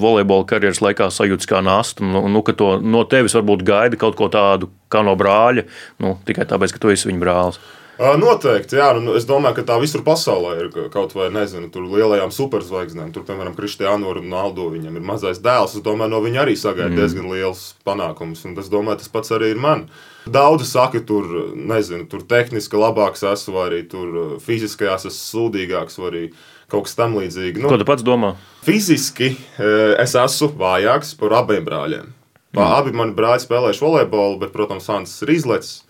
[0.00, 2.04] volejbola karjeras laikā sajūta kā nasta.
[2.04, 5.66] Nu, nu, to, no tevis varbūt gaida kaut ko tādu kā no brāļa,
[6.04, 7.60] nu, tikai tāpēc, ka tu esi viņa brālis.
[7.98, 8.92] Noteikti, jā.
[9.02, 13.10] Nu, es domāju, ka tā visur pasaulē ir kaut vai, nezinu, tur lielajām superzvaigznēm.
[13.14, 15.74] Tur, piemēram, Kristiāna Ronaldo, viņam ir mazais dēls.
[15.74, 17.00] Es domāju, no viņa arī sagaida mm.
[17.00, 18.44] diezgan liels panākums.
[18.46, 19.88] Un es domāju, tas pats arī ir man.
[20.34, 26.10] Daudzi saka, tur, nezinu, tur tehniski labāks esmu, vai arī tur fiziskajās esmu sūdīgāks, vai
[26.12, 26.22] arī
[26.68, 27.62] kaut kas tam līdzīgs.
[27.62, 28.34] Nu, Ko tu pats domā?
[28.66, 32.14] Fiziski es esmu vājāks par abiem brāļiem.
[32.56, 32.64] Mm.
[32.64, 35.82] Abi mani brāļi spēlējuši volejbolu, bet, protams, Ants ir izlecis.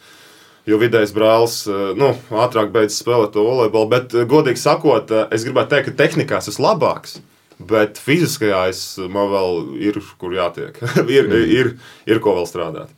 [0.69, 2.13] Jo vidējais brālis eh, nu,
[2.45, 3.89] ātrāk beidz spēlēt to volejbolu.
[3.95, 7.19] Bet, eh, godīgi sakot, eh, es gribētu teikt, ka tehnikās esmu labāks.
[7.59, 10.77] Bet fiziskajā es, man vēl ir, kur jātiek.
[11.17, 11.55] ir, mm.
[11.57, 11.73] ir,
[12.11, 12.93] ir ko vēl strādāt.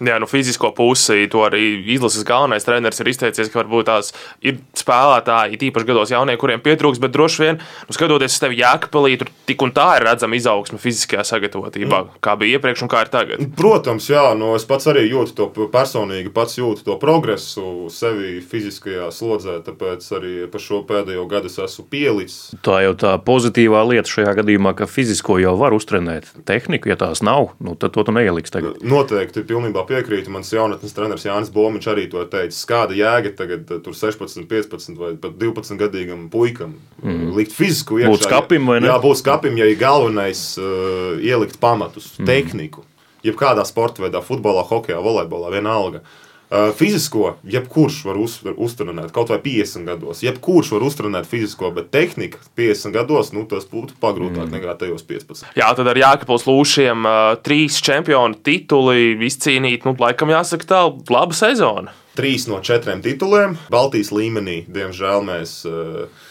[0.00, 1.60] Jā, nu, fizisko pusi to arī
[1.92, 7.00] izlases galvenais treneris ir izteicies, ka varbūt tās ir spēlētāji, tīpaši gados jaunie, kuriem pietrūks,
[7.02, 10.80] bet droši vien, nu, skatoties uz tevi jēkapelī, tur tik un tā ir redzama izaugsme
[10.80, 12.22] fiziskajā sagatavotībā, mm.
[12.24, 13.44] kā bija iepriekš un kā ir tagad.
[13.58, 19.10] Protams, jā, nu, es pats arī jūtu to personīgi, pats jūtu to progresu sevi fiziskajā
[19.12, 22.56] slodzē, tāpēc arī par šo pēdējo gadu es esmu pielicis.
[22.64, 26.32] Tā jau tā pozitīvā lieta šajā gadījumā, ka fizisko jau var uztrenēt.
[26.48, 28.80] Tehniku, ja tās nav, nu, tad to tu neieliks tagad.
[28.80, 30.32] Noteikti, pilnībā piekrītu.
[30.32, 32.62] Mans jaunatnes treneris Jānis Bomiņš arī to teica.
[32.70, 37.34] Kāda jēga tagad uh, tur 16, 15 vai pat 12 gadīgam puikam mm.
[37.36, 38.14] likt fizisku iekšā?
[38.14, 38.88] Būt skapim vai ne?
[38.92, 42.30] Jā, būt skapim, ja ir galvenais uh, ielikt pamatus, mm.
[42.30, 42.86] tehniku.
[43.26, 46.00] Jebkādā sporta veidā, futbolā, hokeja, volejbolā, vienalga.
[46.00, 50.22] Uh, fizisko, jebkurš var uz, uzturnēt, kaut vai 50 gados.
[50.24, 54.56] Jebkurš var uzturnēt fizisko, bet tehnika 50 gados, nu, tas būtu pagrūtāk mm.
[54.56, 55.52] nekā tajos 15.
[55.58, 60.82] Jā, tad ar Jākapils Lūšiem uh, trīs čempionu tituli izcīnīt, nu, laikam jāsaka tā,
[61.12, 61.94] laba sezona.
[62.18, 65.62] Trīs no četriem tituliem Baltijas līmenī, diemžēl mēs.
[65.68, 66.26] Uh,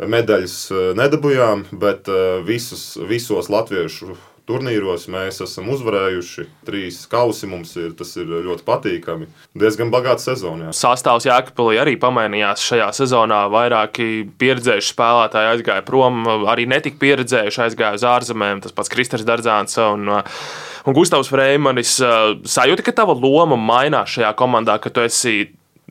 [0.00, 0.54] Medaļas
[0.96, 2.06] nedabūjām, bet
[2.46, 4.14] visus, visos latviešu
[4.50, 6.46] turnīros mēs esam uzvarējuši.
[6.66, 9.28] Trīs kausi mums ir, tas ir ļoti patīkami.
[9.58, 10.72] Diezgan bagāts sezonā.
[10.76, 13.44] Sastāvs Jēkabīlī arī pamainījās šajā sezonā.
[13.52, 18.64] Vairāki pieredzējuši spēlētāji aizgāja prom, arī netik pieredzējuši aizgāja uz ārzemēm.
[18.64, 21.96] Tas pats Kristers Dardzāns un, un Gustavs Freimanis.
[22.00, 25.38] Sajūta, ka tava loma mainās šajā komandā, ka tu esi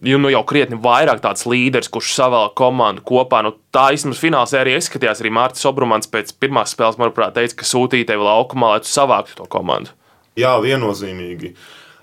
[0.06, 3.42] nu, jau krietni vairāk tāds līderis, kurš savēl komandu kopā.
[3.46, 5.24] Nu, tā īstenībā finālā arī izskatījās.
[5.24, 9.40] Arī Mārcis Obrumans pēc pirmās spēles, manuprāt, teica, ka sūtīja tevi laukumā, lai tu savāktu
[9.42, 9.96] to komandu.
[10.40, 11.54] Jā, viennozīmīgi.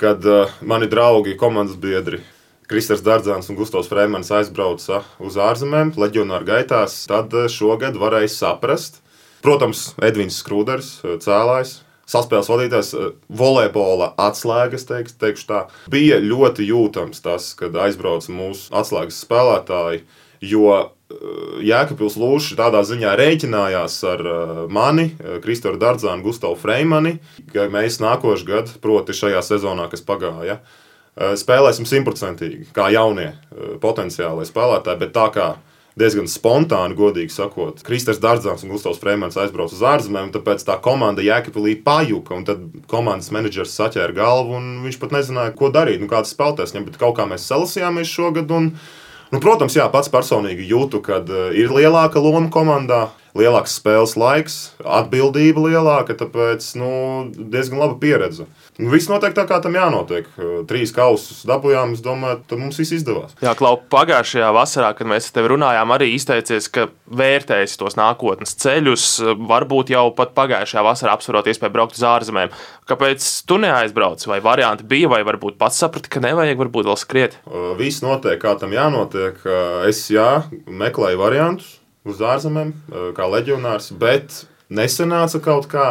[0.00, 2.20] Kad uh, mani draugi, komandas biedri,
[2.68, 9.00] Kristers Dārdzāns un Gustavs Freimans aizbrauca uz ārzemēm, leģionāru gaitās, tad uh, šogad varēja saprast.
[9.46, 11.78] Protams, Edvins Skrūders, uh, cēlājs,
[12.10, 18.70] saspēles vadītājs, eh, volejbola atslēgas, teiks, teikšu tā, bija ļoti jūtams tas, kad aizbrauca mūsu
[18.76, 20.04] atslēgas spēlētāji.
[20.46, 20.88] Jo eh,
[21.66, 25.10] Jēkabils Lūšs tādā ziņā rēķinājās ar eh, mani,
[25.42, 27.18] Kristofru Dārdzānu, Gustavu Freimani,
[27.52, 30.60] ka mēs nākošais gads, proti, šajā sezonā, kas pagāja,
[31.16, 33.30] spēlēsim simtprocentīgi, kā jaunie
[33.80, 35.00] potenciālie spēlētāji.
[35.00, 35.46] Bet tā kā
[35.96, 37.80] diezgan spontāni, godīgi sakot.
[37.84, 42.42] Kristers Dārdzāns un Gustavs Freemans aizbrauca uz ārzemēm, un tāpēc tā komanda Jēkabīlī pajuka.
[42.48, 46.90] Tad komandas menedžers saķēra galvu, un viņš pat nezināja, ko darīt, nu, kādas spēlētājs ņemt.
[46.90, 48.52] Bet kaut kā mēs salasījāmies šogad.
[48.52, 48.74] Un,
[49.32, 53.06] nu, protams, jā, pats personīgi jūtu, ka uh, ir lielāka loma komandā.
[53.36, 56.90] Lielāks spēles laiks, atbildība lielāka, tāpēc nu,
[57.36, 58.46] diezgan laba pieredze.
[58.80, 60.28] Nu, viss notiek tā, kā tam jānotiek.
[60.68, 63.36] Trīs kausus dabūjām, es domāju, tad mums viss izdevās.
[63.44, 69.06] Jā, Klau, pagājušajā vasarā, kad mēs tevi runājām, arī izteicies, ka vērtēsi tos nākotnes ceļus.
[69.52, 72.52] Varbūt jau pat pagājušajā vasarā apsverot iespēju braukt uz ārzemēm.
[72.88, 74.26] Kāpēc tu neaizbrauc?
[74.28, 77.40] Vai varianti bija, vai varbūt pats saprati, ka nevajag varbūt vēl skriet?
[77.80, 79.40] Viss notiek, kā tam jānotiek.
[79.88, 81.74] Es jā, meklēju variantus
[82.06, 82.72] uz ārzemēm,
[83.16, 85.88] kā leģionārs, bet nesenāca kaut kā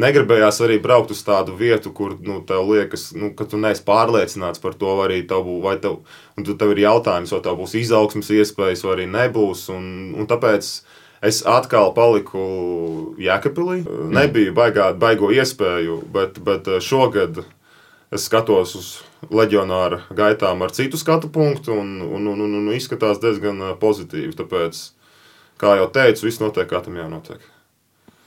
[0.00, 4.62] negribējās arī braukt uz tādu vietu, kur nu, tev liekas, nu, ka tu neesi pārliecināts
[4.62, 6.00] par to, vai arī tev, vai tev,
[6.48, 9.66] tev ir jautājums, vai tev būs izaugsmas iespējas, vai arī nebūs.
[9.74, 9.84] Un,
[10.16, 10.70] un tāpēc
[11.26, 12.42] es atkal paliku
[13.20, 13.82] Jēkabīlī.
[13.84, 14.10] Mm.
[14.16, 17.42] Nebija baigā, baigo iespēju, bet, bet šogad
[18.10, 18.88] es skatos uz
[19.30, 24.32] leģionāra gaitām ar citu skatu punktu, un, un, un, un, un izskatās diezgan pozitīvi.
[24.38, 24.80] Tāpēc,
[25.60, 27.42] kā jau teicu, viss notiek, kā tam jānotiek.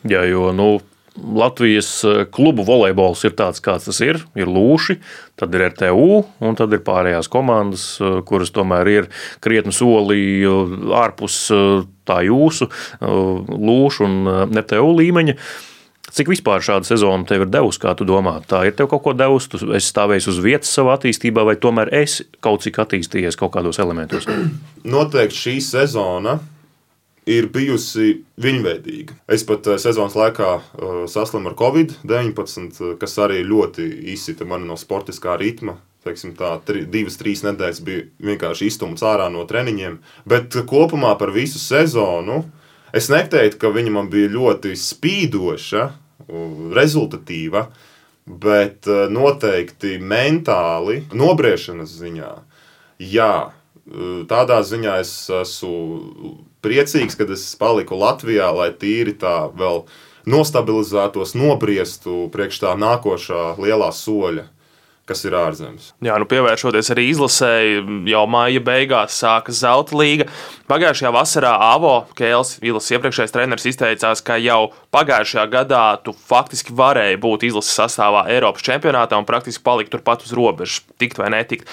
[0.09, 0.67] Jā, jo nu,
[1.15, 4.17] Latvijas eh, klubu volejbols ir tāds, kāds tas ir.
[4.39, 4.97] Ir lūši,
[5.39, 9.09] tad ir RTU, un tad ir pārējās komandas, eh, kuras tomēr ir
[9.43, 11.37] krietni soli eh, ārpus
[12.03, 12.67] tā jūsu
[12.99, 15.37] lūšu un RTU līmeņa.
[16.13, 18.35] Cik vispār šāda sezona tev ir devusi, kā tu domā?
[18.45, 21.89] Tā ir tev kaut ko devusi, tu esi stāvējis uz vietas savā attīstībā, vai tomēr
[22.03, 24.27] esi kaut cik attīstījies kaut kādos elementos?
[24.83, 26.35] Noteikti šī sezona
[27.29, 29.15] ir bijusi viņveidīga.
[29.31, 34.67] Es pat uh, sezonas laikā uh, saslimu ar Covid-19, uh, kas arī ļoti izsita mani
[34.69, 35.77] no sportiskā ritma.
[36.03, 40.01] Teiksim, tā, tri, divas, trīs nedēļas bija vienkārši iztumts ārā no treniņiem.
[40.27, 42.41] Bet kopumā par visu sezonu
[42.91, 45.85] es neteiktu, ka viņa man bija ļoti spīdoša,
[46.75, 47.63] rezultatīva,
[48.27, 52.33] bet noteikti mentāli, nobriešanas ziņā.
[52.99, 53.33] Jā,
[54.29, 59.83] tādā ziņā es esmu priecīgs, ka es paliku Latvijā, lai tīri tā vēl
[60.29, 64.47] nostabilizētos, nobriestu priekš tā nākošā lielā soļa
[65.03, 65.89] kas ir ārzemes.
[66.03, 70.29] Jā, nu pievēršoties arī izlasēji, jau māja beigās sākas zelta līga.
[70.71, 77.19] Pagājušajā vasarā Avo Kēls, Ilas iepriekšējais treneris, izteicās, ka jau pagājušajā gadā tu faktiski varēji
[77.23, 81.67] būt izlases sastāvā Eiropas čempionātā un praktiski palikt turpat uz robežas, tikt vai netikt.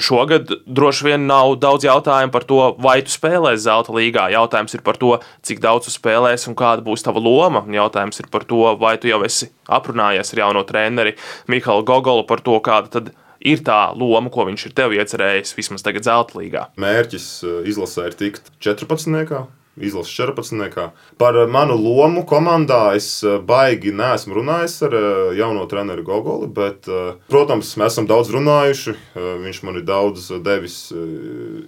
[0.00, 4.30] Šogad droši vien nav daudz jautājumu par to, vai tu spēlēsi zelta līgā.
[4.32, 7.60] Jautājums ir par to, cik daudz tu spēlēsi un kāda būs tava loma.
[7.68, 11.16] Jautājums ir par to, vai tu jau esi aprunājies ar jauno treneri
[11.52, 13.10] Mihālu Gogolu par to, kāda
[13.42, 16.68] ir tā loma, ko viņš ir tev iecerējis vismaz tagad zelta līgā.
[16.80, 20.90] Mērķis eh, izlasē ir tikt 14 izlases 14.
[21.16, 25.08] Par manu lomu komandā es eh, baigi neesmu runājis ar eh,
[25.40, 28.96] jauno treneru Gogoli, bet, eh, protams, mēs esam daudz runājuši.
[29.42, 30.78] Viņš man ir daudz devis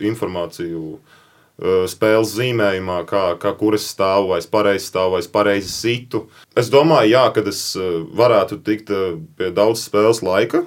[0.04, 0.98] informāciju.
[1.86, 6.24] Spēles zīmējumā, kā, kā kur es stāvu, vai es pareizi stāvu, vai es pareizi situ.
[6.58, 7.60] Es domāju, jā, kad es
[8.18, 8.90] varētu tikt
[9.38, 10.64] pie daudz spēles laika,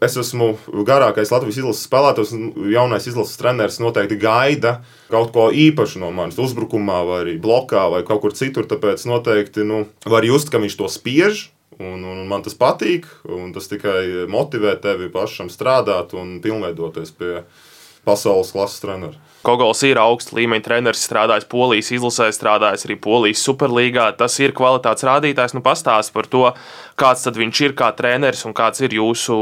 [0.00, 0.54] es esmu
[0.88, 4.78] garākais Latvijas izlases spēlētājs, un jaunais izlases treneris noteikti gaida
[5.12, 8.68] kaut ko īpašu no manis, uzbrukumā, vai arī blokā, vai kaut kur citur.
[8.70, 11.48] Tāpēc noteikti nu, var just, ka viņš to spiež.
[11.80, 17.38] Un, un man tas patīk, un tas tikai motivē tevi pašam strādāt un pilnveidoties pie
[18.10, 19.18] pasaules klases treneru.
[19.40, 24.10] Kogols ir augsta līmeņa treneris, strādājis Polijas izlasē, strādājis arī Polijas superlīgā.
[24.18, 25.54] Tas ir kvalitātes rādītājs.
[25.56, 26.42] Nu, pastāst par to,
[27.00, 29.38] kāds tad viņš ir kā treneris un kāds ir jūsu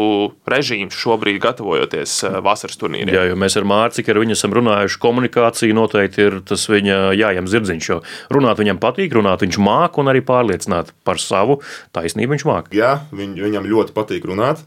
[0.46, 3.10] režīms šobrīd, gatavojoties eh, vasaras turnīriem.
[3.16, 5.02] Jā, jo mēs ar Mārciņu ar viņu esam runājuši.
[5.02, 7.98] Komunikācija noteikti ir tas viņa jājam zirdziņš, jo
[8.38, 11.58] runāt viņam patīk, runāt viņš māk un arī pārliecināt par savu
[11.96, 12.70] taisnību viņš māk.
[12.76, 14.62] Jā, viņ, viņam ļoti patīk runāt.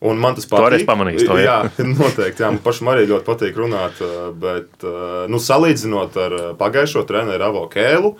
[0.00, 0.62] Un man tas patīk.
[0.62, 1.24] To arī pamanīju.
[1.26, 2.44] To, jā, jā noteikti.
[2.44, 4.02] Jā, man pašam arī ļoti patīk runāt.
[4.38, 4.84] Bet,
[5.30, 8.12] nu, salīdzinot ar pagājušo treneru Avo Kēlu,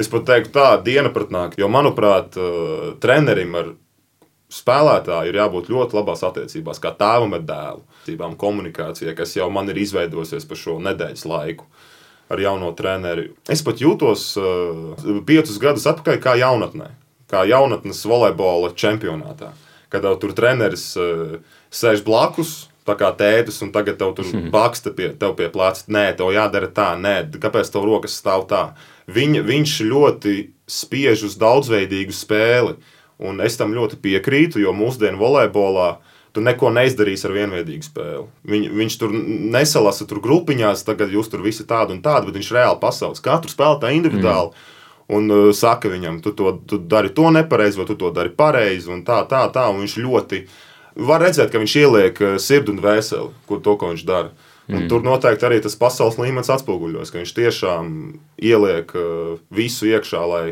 [0.00, 1.54] es pat teiktu, tā diena pratnāk.
[1.60, 2.34] Jo, manuprāt,
[3.02, 3.70] trenerim ar
[4.50, 7.86] spēlētāju ir jābūt ļoti labās attiecībās, kā tēvam ar dēlu.
[8.40, 11.70] Komunikācijai, kas jau man ir izveidojusies pa šo nedēļas laiku
[12.30, 13.28] ar jauno treneri.
[13.50, 16.90] Es pat jūtos uh, piecus gadus atpakaļ kā jaunatnē,
[17.30, 19.52] kā jaunatnes volejbola čempionātā
[19.90, 21.38] kad tev tur treneris uh,
[21.70, 22.66] sēž blakus.
[22.88, 25.84] Tā kā tētis, un tagad tev tur baksta pie, tev pie pleca.
[25.92, 28.62] Nē, tev jādara tā, nē, kāpēc tev rokas stāv tā?
[29.10, 30.32] Viņ, viņš ļoti
[30.70, 32.78] spiež uz daudzveidīgu spēli,
[33.20, 35.90] un es tam ļoti piekrītu, jo mūsdienu volejbolā
[36.32, 38.26] tu neko neizdarīsi ar vienveidīgu spēli.
[38.48, 42.52] Viņ, viņš tur nesalasa tur grupiņās, tagad jūs tur visi tādi un tādi, bet viņš
[42.56, 43.22] reāli pasaules.
[43.22, 44.54] Katru spēlētāju individuāli.
[44.54, 44.76] Mm
[45.10, 48.90] un uh, saka viņam, tu, to, tu dari to nepareizi, vai tu to dari pareizi,
[48.92, 49.66] un tā, tā, tā.
[49.72, 50.44] Un viņš ļoti
[51.06, 54.32] var redzēt, ka viņš ieliek uh, sirdi un vēseli, ko, to, ko viņš dara.
[54.70, 54.90] Un mm.
[54.90, 57.94] Tur noteikti arī tas pasaules līmenis atspoguļojas, ka viņš tiešām
[58.38, 60.44] ieliek uh, visu iekšā, lai,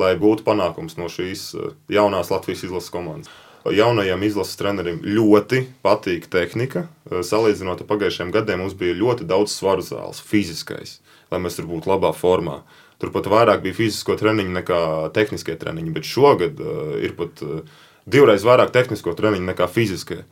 [0.00, 3.32] lai gūtu panākums no šīs uh, jaunās Latvijas izlases komandas.
[3.66, 6.86] Jaunajam izlases trenerim ļoti patīk tehnika.
[7.10, 11.00] Uh, salīdzinot ar pagājušajiem gadiem, mums bija ļoti daudz svaru zāles, fiziskais,
[11.32, 12.62] lai mēs tur būtu labā formā.
[13.02, 14.80] Turpat vairāk bija fizisko treniņu nekā
[15.16, 17.60] tehniskie treniņi, bet šogad uh, ir pat uh,
[18.08, 20.22] divreiz vairāk tehnisko treniņu nekā fiziskie.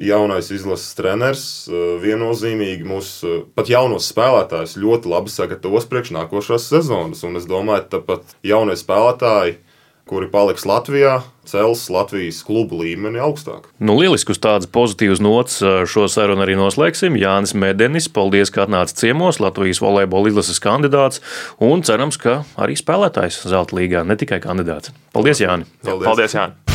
[0.00, 6.68] Jaunais izlases treneris uh, viennozīmīgi mūs, uh, pat jaunos spēlētājus, ļoti labi sagatavos priekš nākošās
[6.72, 7.24] sezonas.
[7.24, 9.58] Un es domāju, ka pat jaunie spēlētāji
[10.08, 13.68] kuri paliks Latvijā, cels Latvijas klubu līmeni augstāk.
[13.80, 17.16] Nu, lieliski uz tādas pozitīvas nots šo sarunu arī noslēgsim.
[17.20, 21.24] Jānis Medenis, paldies, ka atnāca ciemos, Latvijas volejbola izlases kandidāts
[21.62, 24.92] un cerams, ka arī spēlētājs Zelta līgā, ne tikai kandidāts.
[25.16, 25.68] Paldies, Jāni!
[25.84, 26.73] Paldies, paldies Jāni!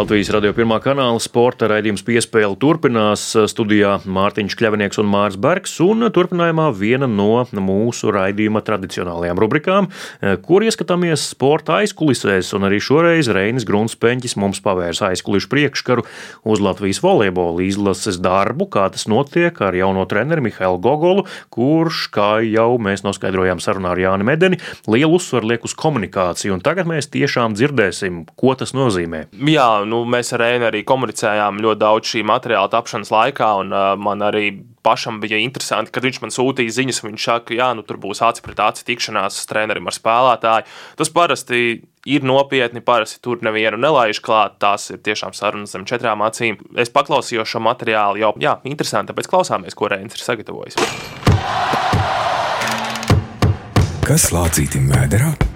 [0.00, 3.20] Latvijas radio pirmā kanāla sporta raidījums piespēle turpinās
[3.52, 9.90] studijā Mārtiņš Kļavinieks un Mārs Bergs, un turpinājumā viena no mūsu raidījuma tradicionālajām rubrikām,
[10.46, 16.06] kur ieskatāmies sporta aizkulisēs, un arī šoreiz Reinis Grunspeņķis mums pavērs aizkulišu priekškaru
[16.48, 22.30] uz Latvijas volejbola izlases darbu, kā tas notiek ar jauno treneru Mihailu Gogolu, kurš, kā
[22.46, 27.12] jau mēs noskaidrojām sarunā ar Jāni Medeni, lielu uzsvaru liek uz komunikāciju, un tagad mēs
[27.12, 29.26] tiešām dzirdēsim, ko tas nozīmē.
[29.36, 33.92] Jā, nu, mēs ar Reinu arī komunicējām ļoti daudz šī materiāla tapšanas laikā, un uh,
[34.00, 34.50] man arī
[34.86, 38.22] pašam bija interesanti, kad viņš man sūtīja ziņas, un viņš saka, ka nu, tur būs
[38.24, 40.68] aci pret aci tikšanās trenerim ar spēlētāju.
[41.00, 41.60] Tas parasti
[42.08, 44.56] ir nopietni, parasti tur nevienu nelaiž klāt.
[44.62, 46.58] Tās ir tiešām sarunas zem četrām acīm.
[46.80, 50.80] Es paklausījos šo materiālu jau, jā, interesanti, tāpēc klausāmies, ko Reinis ir sagatavojis.
[54.06, 55.49] Kas lācītim vēderā?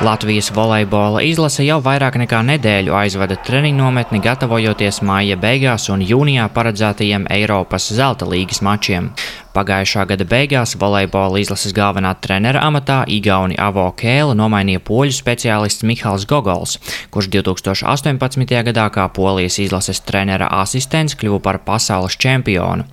[0.00, 6.50] Latvijas volejbola izlase jau vairāk nekā nedēļu aizvada treniņu nometni, gatavojoties māja beigās un jūnijā
[6.52, 9.08] paredzētajiem Eiropas zelta līgas mačiem.
[9.56, 16.26] Pagājušā gada beigās volejbola izlases galvenā trenera amatā Igauni Avo Kēla nomainīja poļu speciālists Mihāls
[16.28, 16.76] Gogols,
[17.14, 18.52] kurš 2018.
[18.68, 22.84] gadā kā polijas izlases trenera asistents kļuva par pasaules čempionu.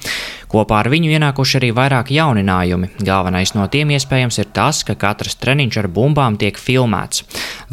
[0.53, 2.91] Kopā ar viņu ienākuši arī vairāk jauninājumi.
[3.01, 7.23] Galvenais no tiem iespējams ir tas, ka katrs treniņš ar bumbām tiek filmēts.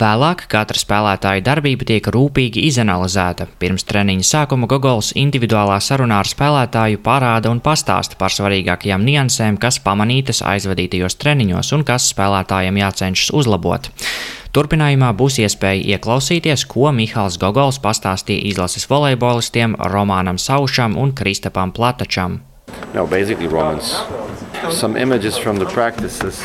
[0.00, 3.50] Vēlāk katra spēlētāja darbība tiek rūpīgi izanalizēta.
[3.60, 8.32] Pirms treniņa sākuma Gogols individuālā sarunā ar spēlētāju parāda un pastāsta par
[8.80, 13.90] svarīgākajām niansēm, kas pamanītas aizvadītajos treniņos un kas spēlētājiem jācenšas uzlabot.
[14.52, 22.49] Turpinājumā būs iespēja ieklausīties, ko Mihāls Gogols pastāstīja izlases volejbolistiem Romānam Saušam un Kristapam Platačam.
[22.94, 24.02] No, basically Romans.
[24.70, 26.44] Some images from the practices.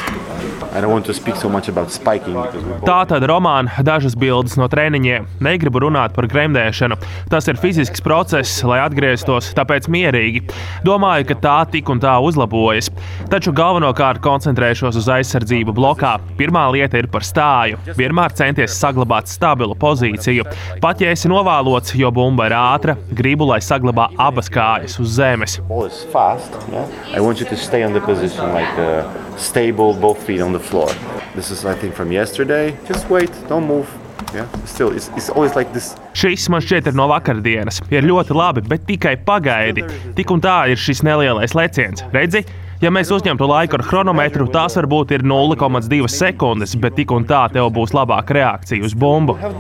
[0.72, 2.84] I don't want to speak so much about spiking because we both...
[2.88, 5.28] Tā tad romāna dažas bildes no treniņiem.
[5.44, 6.98] Negribu runāt par gremdēšanu.
[7.32, 10.44] Tas ir fizisks process, lai atgrieztos, tāpēc mierīgi.
[10.84, 12.92] Domāju, ka tā tik un tā uzlabojas.
[13.32, 16.18] Taču galvenokārt koncentrēšos uz aizsardzību blokā.
[16.40, 17.80] Pirmā lieta ir par stāju.
[17.96, 20.48] Vienmēr centies saglabāt stabilu pozīciju.
[20.84, 25.60] Pat ja esi novālots, jo bumba ir ātra, gribu, lai saglabā abas kājas uz zemes.
[25.68, 26.25] ball is fast,
[26.72, 29.04] yeah, I want you to stay on the position like uh,
[29.38, 30.90] stable, both feet on the floor.
[31.36, 32.76] This is, I think, from yesterday.
[32.88, 33.88] Just wait, don't move.
[34.34, 35.96] Yeah, still, it's, it's always like this.
[36.16, 37.82] Šis man šķiet ir no vakardienas.
[37.92, 39.86] Ir ļoti labi, bet tikai pagaidi.
[40.16, 42.04] Tik un tā ir šis nelielais leciens.
[42.16, 42.44] Redzi?
[42.84, 47.46] Ja mēs uzņemtu laiku ar chronometru, tās varbūt ir 0,2 sekundes, bet tik un tā
[47.54, 49.38] tev būs labāka reakcija uz bumbu.
[49.40, 49.56] Have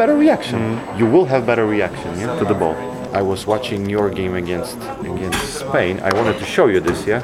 [4.35, 5.99] against against Spain.
[5.99, 7.23] I wanted to show you this, yeah.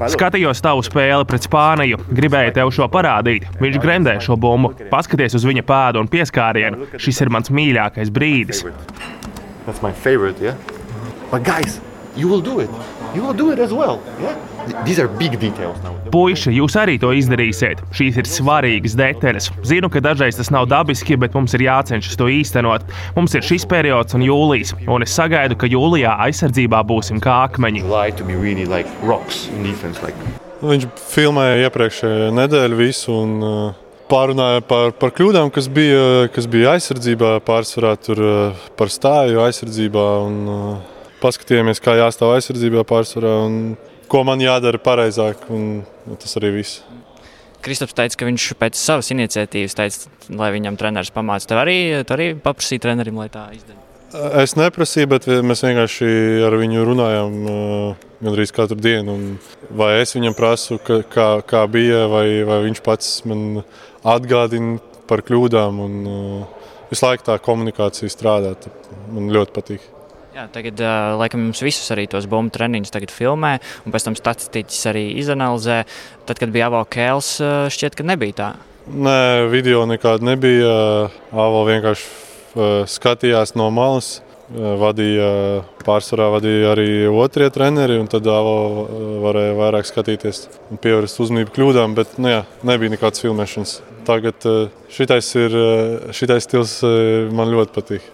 [0.00, 3.44] Skatījos tavu spēli pret Spāniju, gribēju tev šo parādīt.
[3.60, 4.72] Viņš gremdē šo bumbu.
[4.90, 6.88] Paskaties uz viņa pēdu un pieskārienu.
[6.96, 8.64] Šis ir mans mīļākais brīdis.
[9.66, 10.56] That's my favorite, yeah.
[11.30, 11.80] But guys,
[12.16, 12.99] you will do it.
[13.14, 14.36] You will do it as well, yeah.
[14.66, 15.96] Th- These are big details now.
[16.14, 17.80] Puiši, jūs arī to izdarīsiet.
[17.96, 19.48] Šīs ir svarīgas detaļas.
[19.66, 22.86] Zinu, ka dažreiz tas nav dabiski, bet mums ir jācenšas to īstenot.
[23.16, 27.82] Mums ir šis periods un jūlijas, un es sagaidu, ka jūlijā aizsardzībā būsim kā akmeņi.
[27.82, 30.14] July to be really like rocks in defense, like
[30.60, 33.78] Viņš filmēja iepriekšējā nedēļa visu un uh,
[34.10, 40.06] pārunāja par, par kļūdām, kas bija, kas bija aizsardzībā, pārsvarā tur uh, par stāju aizsardzībā.
[40.26, 40.89] Un, uh,
[41.22, 43.60] paskatījāmies, kā jāstāv aizsardzībā pārsvarā un
[44.10, 45.46] ko man jādara pareizāk.
[45.52, 46.80] Un, un tas arī viss.
[47.60, 51.50] Kristaps teica, ka viņš pēc savas iniciatīvas teica, lai viņam treneris pamāca.
[51.50, 51.78] Tev arī,
[52.08, 53.86] tu arī paprasīja trenerim, lai tā izdarītu.
[54.40, 56.06] Es neprasīju, bet mēs vienkārši
[56.42, 59.18] ar viņu runājām uh, gandrīz katru dienu.
[59.70, 63.60] Vai es viņam prasu, ka, kā, kā bija, vai, vai viņš pats man
[64.02, 65.84] atgādina par kļūdām.
[65.84, 68.56] Un, uh, visu laiku tā komunikācija strādā.
[69.12, 69.88] Man ļoti patīk.
[70.40, 70.78] Jā, tagad,
[71.20, 73.50] laikam, jums visus arī tos bumbu treniņus filmē,
[73.84, 75.82] un pēc tam statistiķis arī izanalizē.
[76.24, 77.34] Tad, kad bija Avo Kēls,
[77.68, 78.46] šķiet, ka nebija tā.
[78.88, 80.70] Nē, video nekāda nebija.
[81.28, 84.22] Avo vienkārši skatījās no malas.
[84.50, 85.26] Vadīja,
[85.84, 88.48] pārsvarā vadīja arī otrie treneri, un tad uh,
[89.22, 90.40] varēja vairāk skatīties
[90.72, 91.98] un pievērst uzmanību kļūdām.
[91.98, 93.76] Bet nu, jā, nebija nekādas filmēšanas.
[94.08, 94.48] Tagad
[94.88, 95.58] šitais, ir,
[96.16, 96.78] šitais stils
[97.36, 98.08] man ļoti patīk.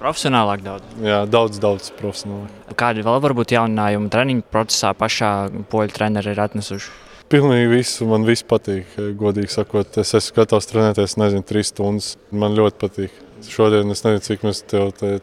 [0.00, 0.84] Profesionālāk daudz.
[1.04, 2.74] Jā, daudz, daudz profesionālāk.
[2.78, 5.30] Kādi vēl varbūt jauninājumi treniņu procesā pašā
[5.72, 6.90] poļu treneri ir atnesuši?
[7.32, 8.90] Pilnīgi visu man viss patīk.
[9.18, 12.10] Godīgi sakot, es esmu gatavs trenēties, nezinu, trīs stundas.
[12.30, 13.14] Man ļoti patīk.
[13.48, 15.14] Šodien es nezinu, cik mēs tev te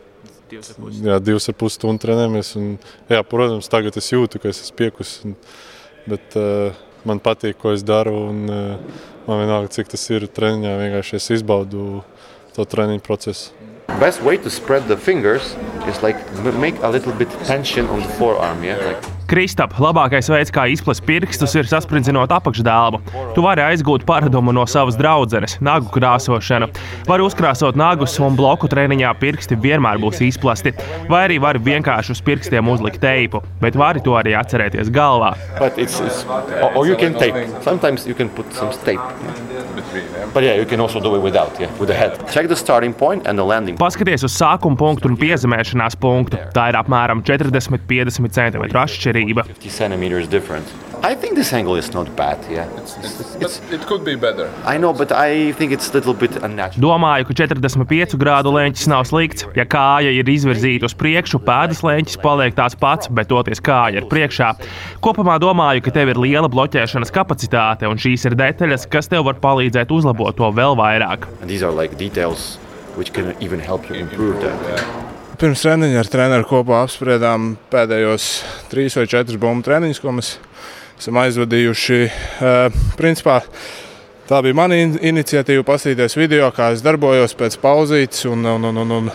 [0.51, 2.55] jā, divas ar pus stundu trenējamies.
[2.59, 2.71] Un,
[3.11, 5.25] jā, protams, tagad es jūtu, ka es esmu piekusis.
[5.29, 5.37] un-
[6.09, 6.73] Bet uh,
[7.05, 8.15] man patīk, ko es daru.
[8.31, 10.71] Un, uh, man vienalga, cik tas ir treniņā.
[10.81, 12.01] Vienkārši es izbaudu
[12.55, 13.51] to treniņu procesu.
[13.99, 15.55] Best way to spread the fingers
[15.87, 16.17] is like
[16.55, 18.77] make a little bit tension on the forearm, yeah.
[18.77, 22.97] Like Kristap, labākais veids, kā izplest pirkstus, ir saspringzinot apakšdēlu.
[23.31, 26.67] Tu vari aizgūt paradumu no savas draudzenes, nagu krāsošanu.
[27.07, 30.73] Vari uzkrāsot nagus un bloku treniņā pirksti vienmēr būs izplesti.
[31.07, 35.31] Vai arī vari vienkārši uz pirkstiem uzlikt teipu, bet vari to arī atcerēties galvā.
[35.79, 36.25] It's, it's
[36.75, 37.47] or you can tape.
[37.63, 38.99] Sometimes you can put some tape.
[40.33, 42.19] But yeah, you can also do it without, yeah, with the head.
[42.31, 43.79] Check the starting point and the landing.
[43.79, 46.39] Paskaties uz sākuma punktu un piezemēšanās punktu.
[46.55, 49.20] Tā ir apmēram 40-50 cm atšķirība.
[49.29, 50.65] 50 centimeters different.
[51.03, 52.37] I think this angle is not bad.
[52.49, 52.95] Yeah, it's,
[53.41, 54.51] it's, It could be better.
[54.65, 56.81] I know, but I think it's a little bit unnatural.
[56.83, 59.47] Domāju, ka 45 grādu leņķis nav slikts.
[59.57, 64.09] Ja kāja ir izvirzīta uz priekšu, pēdas leņķis paliek tāds pats, bet toties kāja ir
[64.11, 64.51] priekšā.
[65.01, 69.41] Kopumā domāju, ka tev ir liela bloķēšanas kapacitāte, un šīs ir detaļas, kas tev var
[69.41, 71.25] palīdzēt uzlabot to vēl vairāk.
[71.41, 72.59] And these are like details
[72.95, 75.20] which can even help you improve that.
[75.41, 78.25] Pirms treniņa ar treneru kopā apspriedām pēdējos
[78.69, 80.35] trīs vai četrus bumbu treniņus, ko mēs
[80.99, 81.97] esam aizvadījuši.
[82.05, 83.39] Eh, Principā
[84.29, 88.27] tā bija mana in- iniciatīva, paskatīties video, kā es darbojos pēc pauzītes.
[88.29, 89.09] Un, un, un, un, un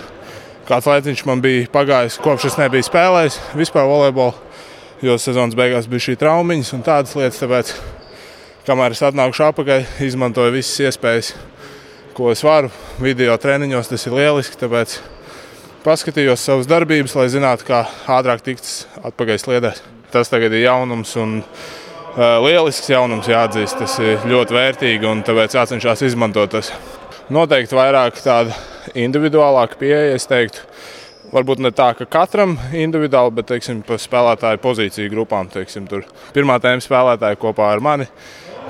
[0.66, 4.34] kāds laiciņš man bija pagājis, kopš es nebiju spēlējis vispār volejbolu,
[5.06, 7.38] jo sezonas beigās bija šī traumiņas un tādas lietas.
[7.44, 7.76] Tāpēc,
[8.66, 11.36] kamēr es atnāku apakaļ, izmantoju visas iespējas,
[12.18, 12.74] ko es varu.
[12.98, 14.58] Video treniņos tas ir lieliski.
[14.58, 14.98] Tāpēc
[15.86, 18.66] paskatījos savas darbības, lai zinātu, kā ātrāk tikt
[19.06, 19.82] atpakaļ sliedēs.
[20.10, 23.78] Tas tagad ir jaunums un uh, lielisks jaunums, jāatzīst.
[23.78, 26.72] Tas ir ļoti vērtīgi un tāpēc jācenšas izmantot tas.
[27.32, 28.54] Noteikti vairāk tāda
[28.94, 30.66] individuālāka pieeja, es teiktu.
[31.32, 35.50] varbūt ne tā, ka katram individuāli, bet teiksim, pa spēlētāju pozīciju grupām.
[35.50, 35.88] Teiksim,
[36.34, 38.06] pirmā tēma spēlētāja kopā ar mani.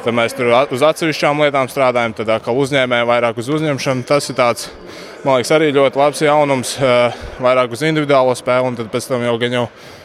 [0.06, 4.04] Tad mēs tur uz atsevišķām lietām strādājam, tad atkal uzņēmējiem vairāk uz uzņemšanu.
[4.06, 4.68] Tas ir tāds,
[5.24, 6.76] man liekas, arī ļoti labs jaunums,
[7.42, 9.64] vairāk uz individuālo spēli, un pēc tam jau gan jau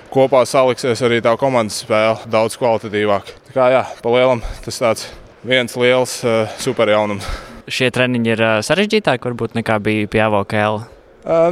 [0.09, 3.29] kopā saliksies arī tā komandas spēle daudz kvalitatīvāk.
[3.51, 5.05] Tā kā jā, pa lielam tas tāds
[5.45, 6.17] viens liels
[6.65, 7.29] super jaunums.
[7.69, 10.81] Šie treniņi ir sarežģītāki varbūt nekā bija pie AVOKL.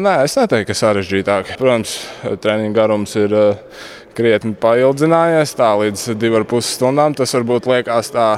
[0.01, 1.53] Nē, es neteiktu, ka sarežģītāk.
[1.61, 1.99] Protams,
[2.41, 3.35] treniņa garums ir
[4.19, 7.15] krietni paildzinājies, tā līdz divām puses stundām.
[7.15, 8.29] Tas varbūt liekas tā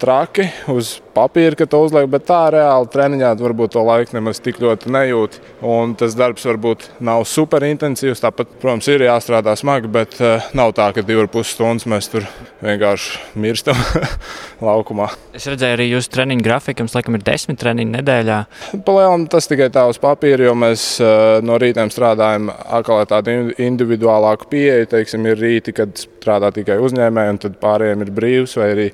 [0.00, 4.60] traki uz papīra, ka to uzliek, bet tā reāli treniņā varbūt to laiku nemaz tik
[4.62, 5.38] ļoti nejūt.
[5.64, 8.22] Un tas darbs varbūt nav super intensīvs.
[8.24, 12.26] Tāpat, protams, ir jāstrādā smagi, bet uh, nav tā, ka divas puses stundas mēs tur
[12.64, 13.78] vienkārši mirstam
[14.68, 15.08] laukumā.
[15.36, 18.40] Es redzēju, arī jūsu treniņu grafiku, jums laikam ir desmit treniņu nedēļā.
[18.86, 24.50] Palielam tas tikai tā uz papīra, jo mēs uh, no rītiem strādājam atkal tādu individuālāku
[24.52, 24.90] pieeju.
[24.94, 25.94] Teiksim, ir rīti, kad
[26.24, 28.86] strādā tikai uzņēmēji, un tad pārējiem ir brīvs, vai arī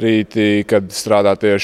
[0.00, 1.59] rīti, kad strādā tieši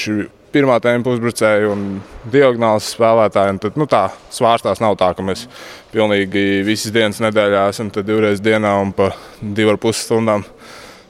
[0.53, 1.83] pirmā tempa uzbrucēji un
[2.31, 3.59] diagonāls spēlētāji.
[3.65, 5.45] Tad, nu, tā svārstās nav tā, ka mēs
[5.93, 10.47] pilnīgi visas dienas nedēļā esam divreiz dienā un pa divu ar pus stundām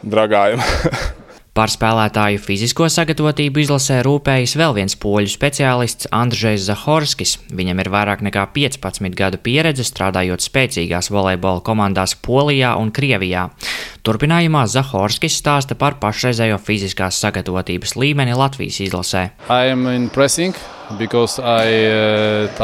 [0.04, 0.64] dragājam.
[1.58, 7.32] Par spēlētāju fizisko sagatavotību izlasē rūpējas vēl viens poļu speciālists Andrzejs Zahorskis.
[7.50, 13.48] Viņam ir vairāk nekā 15 gadu pieredze strādājot spēcīgās volejbola komandās Polijā un Krievijā.
[14.08, 19.28] Turpinājumā Zahorskis stāsta par pašreizējo fiziskās sagatavotības līmeni Latvijas izlasē.
[21.44, 22.56] I, uh,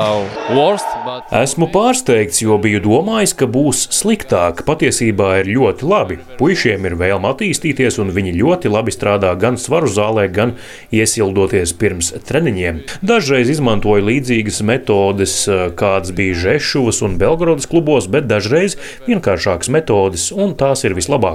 [0.55, 1.27] worst, but...
[1.35, 4.61] Esmu pārsteigts, jo biju domājis, ka būs sliktāk.
[4.63, 6.17] Patiesībā ir ļoti labi.
[6.39, 10.55] Puisiem ir vēlme attīstīties, un viņi ļoti labi strādā gan svaru zālē, gan
[10.95, 12.79] iesildoties pirms treniņiem.
[13.03, 18.79] Dažreiz izmantoju līdzīgas metodes, uh, kādas bija Žešuvas un Belgradas klubos, bet dažreiz
[19.09, 21.32] vienkāršākas metodes, un tās ir vislabākās.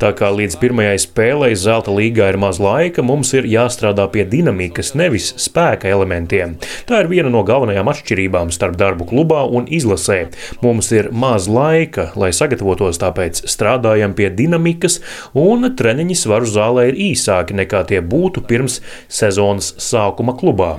[0.00, 4.94] Tā kā līdz pirmajai spēlei Zelta līgā ir maz laika, mums ir jāstrādā pie dinamikas,
[4.98, 6.56] nevis spēka elementiem.
[6.88, 10.20] Tā ir viena no galvenajām atšķirībām starp darbu klubā un izlasē.
[10.64, 15.00] Mums ir maz laika, lai sagatavotos, tāpēc strādājam pie dinamikas,
[15.38, 20.76] un treniņi svaru zālē ir īsāki nekā tie būtu pirms sezonas sākuma klubā.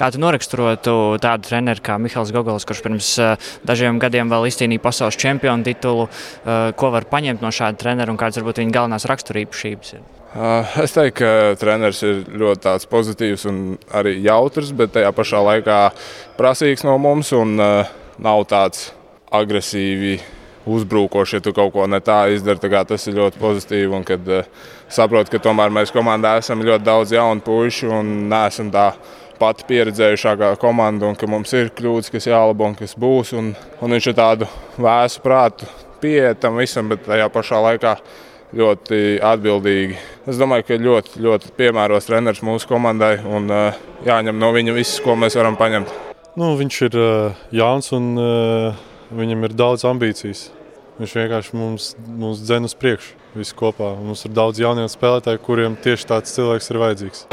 [0.00, 4.80] Kā tu noraksturotu tādu treneru kā Mihāls Gogols, kurš pirms uh, dažiem gadiem vēl izcīnīja
[4.80, 9.04] pasaules čempionu titulu, uh, ko var paņemt no šāda trenera un kādas varbūt viņa galvenās
[9.10, 9.92] raksturīpašības?
[9.98, 10.08] Ir?
[10.80, 13.60] Es teiktu, ka treneris ir ļoti pozitīvs un
[13.92, 15.78] arī jautrs, bet tajā pašā laikā
[16.40, 18.92] prasīgs no mums un nav tāds
[19.36, 20.16] agresīvi
[20.70, 22.62] uzbrukošs, ja tu kaut ko ne tā izdari.
[22.62, 23.90] Tā tas ir ļoti pozitīvi.
[23.96, 24.28] Un kad
[24.88, 28.92] saprotu, ka tomēr mēs komandā esam ļoti daudz jaunu pušu un neesam tā
[29.40, 33.32] pati pieredzējušākā komanda, un ka mums ir kļūdas, kas jālabo un kas būs.
[33.38, 34.48] Un, un viņš ir tādu
[34.80, 35.68] vēsu prātu
[36.00, 37.96] pieeja tam visam, bet tajā pašā laikā
[38.56, 39.98] ļoti atbildīgi.
[40.30, 45.00] Es domāju, ka ļoti, ļoti piemērots treneris mūsu komandai un uh, jāņem no viņa viss,
[45.04, 45.92] ko mēs varam paņemt.
[46.38, 48.80] Nu, viņš ir uh, jauns un uh,
[49.14, 50.48] viņam ir daudz ambīcijas.
[51.00, 53.94] Viņš vienkārši mums, mums dzen uz priekšu visu kopā.
[54.02, 57.26] Mums ir daudz jaunie spēlētāji, kuriem tieši tāds cilvēks ir vajadzīgs.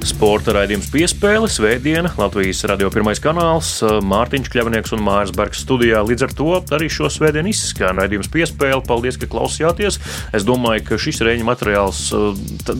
[0.00, 3.68] Sporta raidījums piespēle, Svētdiena, Latvijas radio pirmais kanāls,
[4.08, 6.00] Mārtiņš Kļavnieks un Mārs Bergs studijā.
[6.08, 8.80] Līdz ar to arī šo svētdienu izskan raidījums piespēle.
[8.86, 9.98] Paldies, ka klausījāties.
[10.36, 12.00] Es domāju, ka šis rēņa materiāls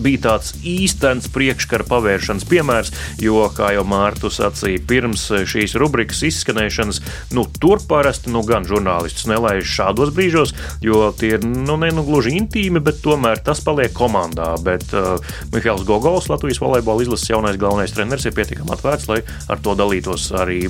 [0.01, 7.03] bija tāds īstenis priekškara pavēršanas piemērs, jo, kā jau Mārtu sacīja, pirms šīs rubrikas izskanēšanas,
[7.37, 12.05] nu, tur parasti nu, gan žurnālistus nelaiž šādos brīžos, jo tie ir nu, ne nu
[12.07, 14.55] gluži intīmi, bet tomēr tas paliek komandā.
[14.65, 15.21] Bet uh,
[15.53, 19.19] Mihāls Gogols, Latvijas volejbola izlases jaunais galvenais treneris ir pietiekami atvērts, lai
[19.51, 20.61] ar to dalītos arī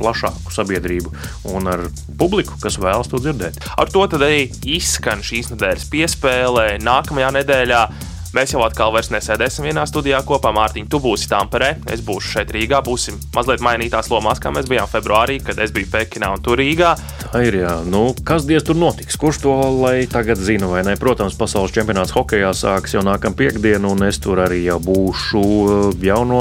[0.00, 1.12] plašāku sabiedrību
[1.54, 1.86] un ar
[2.20, 3.60] publiku, kas vēlas to dzirdēt.
[3.80, 6.66] Ar to arī izskan šīs nedēļas piespēlē.
[6.84, 7.82] Nākamajā nedēļā
[8.30, 10.52] Mēs jau atkal nesēdēsim vienā studijā kopā.
[10.54, 12.78] Mārtiņ, tu būsi Tamperē, es būšu šeit Rīgā.
[12.86, 16.92] Būsim mazliet mainītās lomās, kā mēs bijām februārī, kad es biju Pekinā un tur Rīgā.
[17.24, 19.18] Tā ir jā, nu, kas diez tur notiks?
[19.18, 20.94] Kurš to lai tagad zina, vai ne?
[21.00, 25.42] Protams, pasaules čempionāts hokeja sāksies jau nākamā piekdiena, un es tur arī jau būšu
[26.06, 26.40] jau no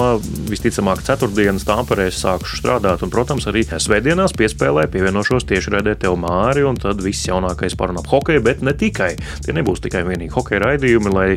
[0.49, 3.01] visticamāk ceturtdienas Tamperē sākušu strādāt.
[3.05, 8.05] Un, protams, arī svētdienās piespēlē pievienošos tieši redzē tev māri, un tad viss jaunākais parunā
[8.05, 9.15] hokeju, bet ne tikai.
[9.45, 11.29] Tie nebūs tikai vienīgi hokeja raidījumi, lai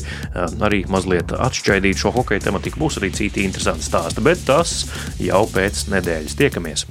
[0.51, 2.82] Nu, arī mazliet atšķaidīt šo hokeja tematiku.
[2.82, 4.82] Būs arī citi interesanti stāsti, bet tas
[5.22, 6.38] jau pēc nedēļas.
[6.40, 6.86] Tiekamies!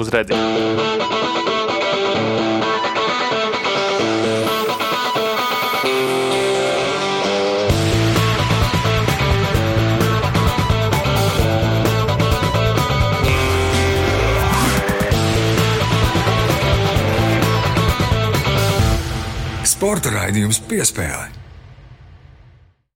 [0.00, 1.32] Uz redzēšanu!
[19.74, 21.43] Sporta raidījums piespēle.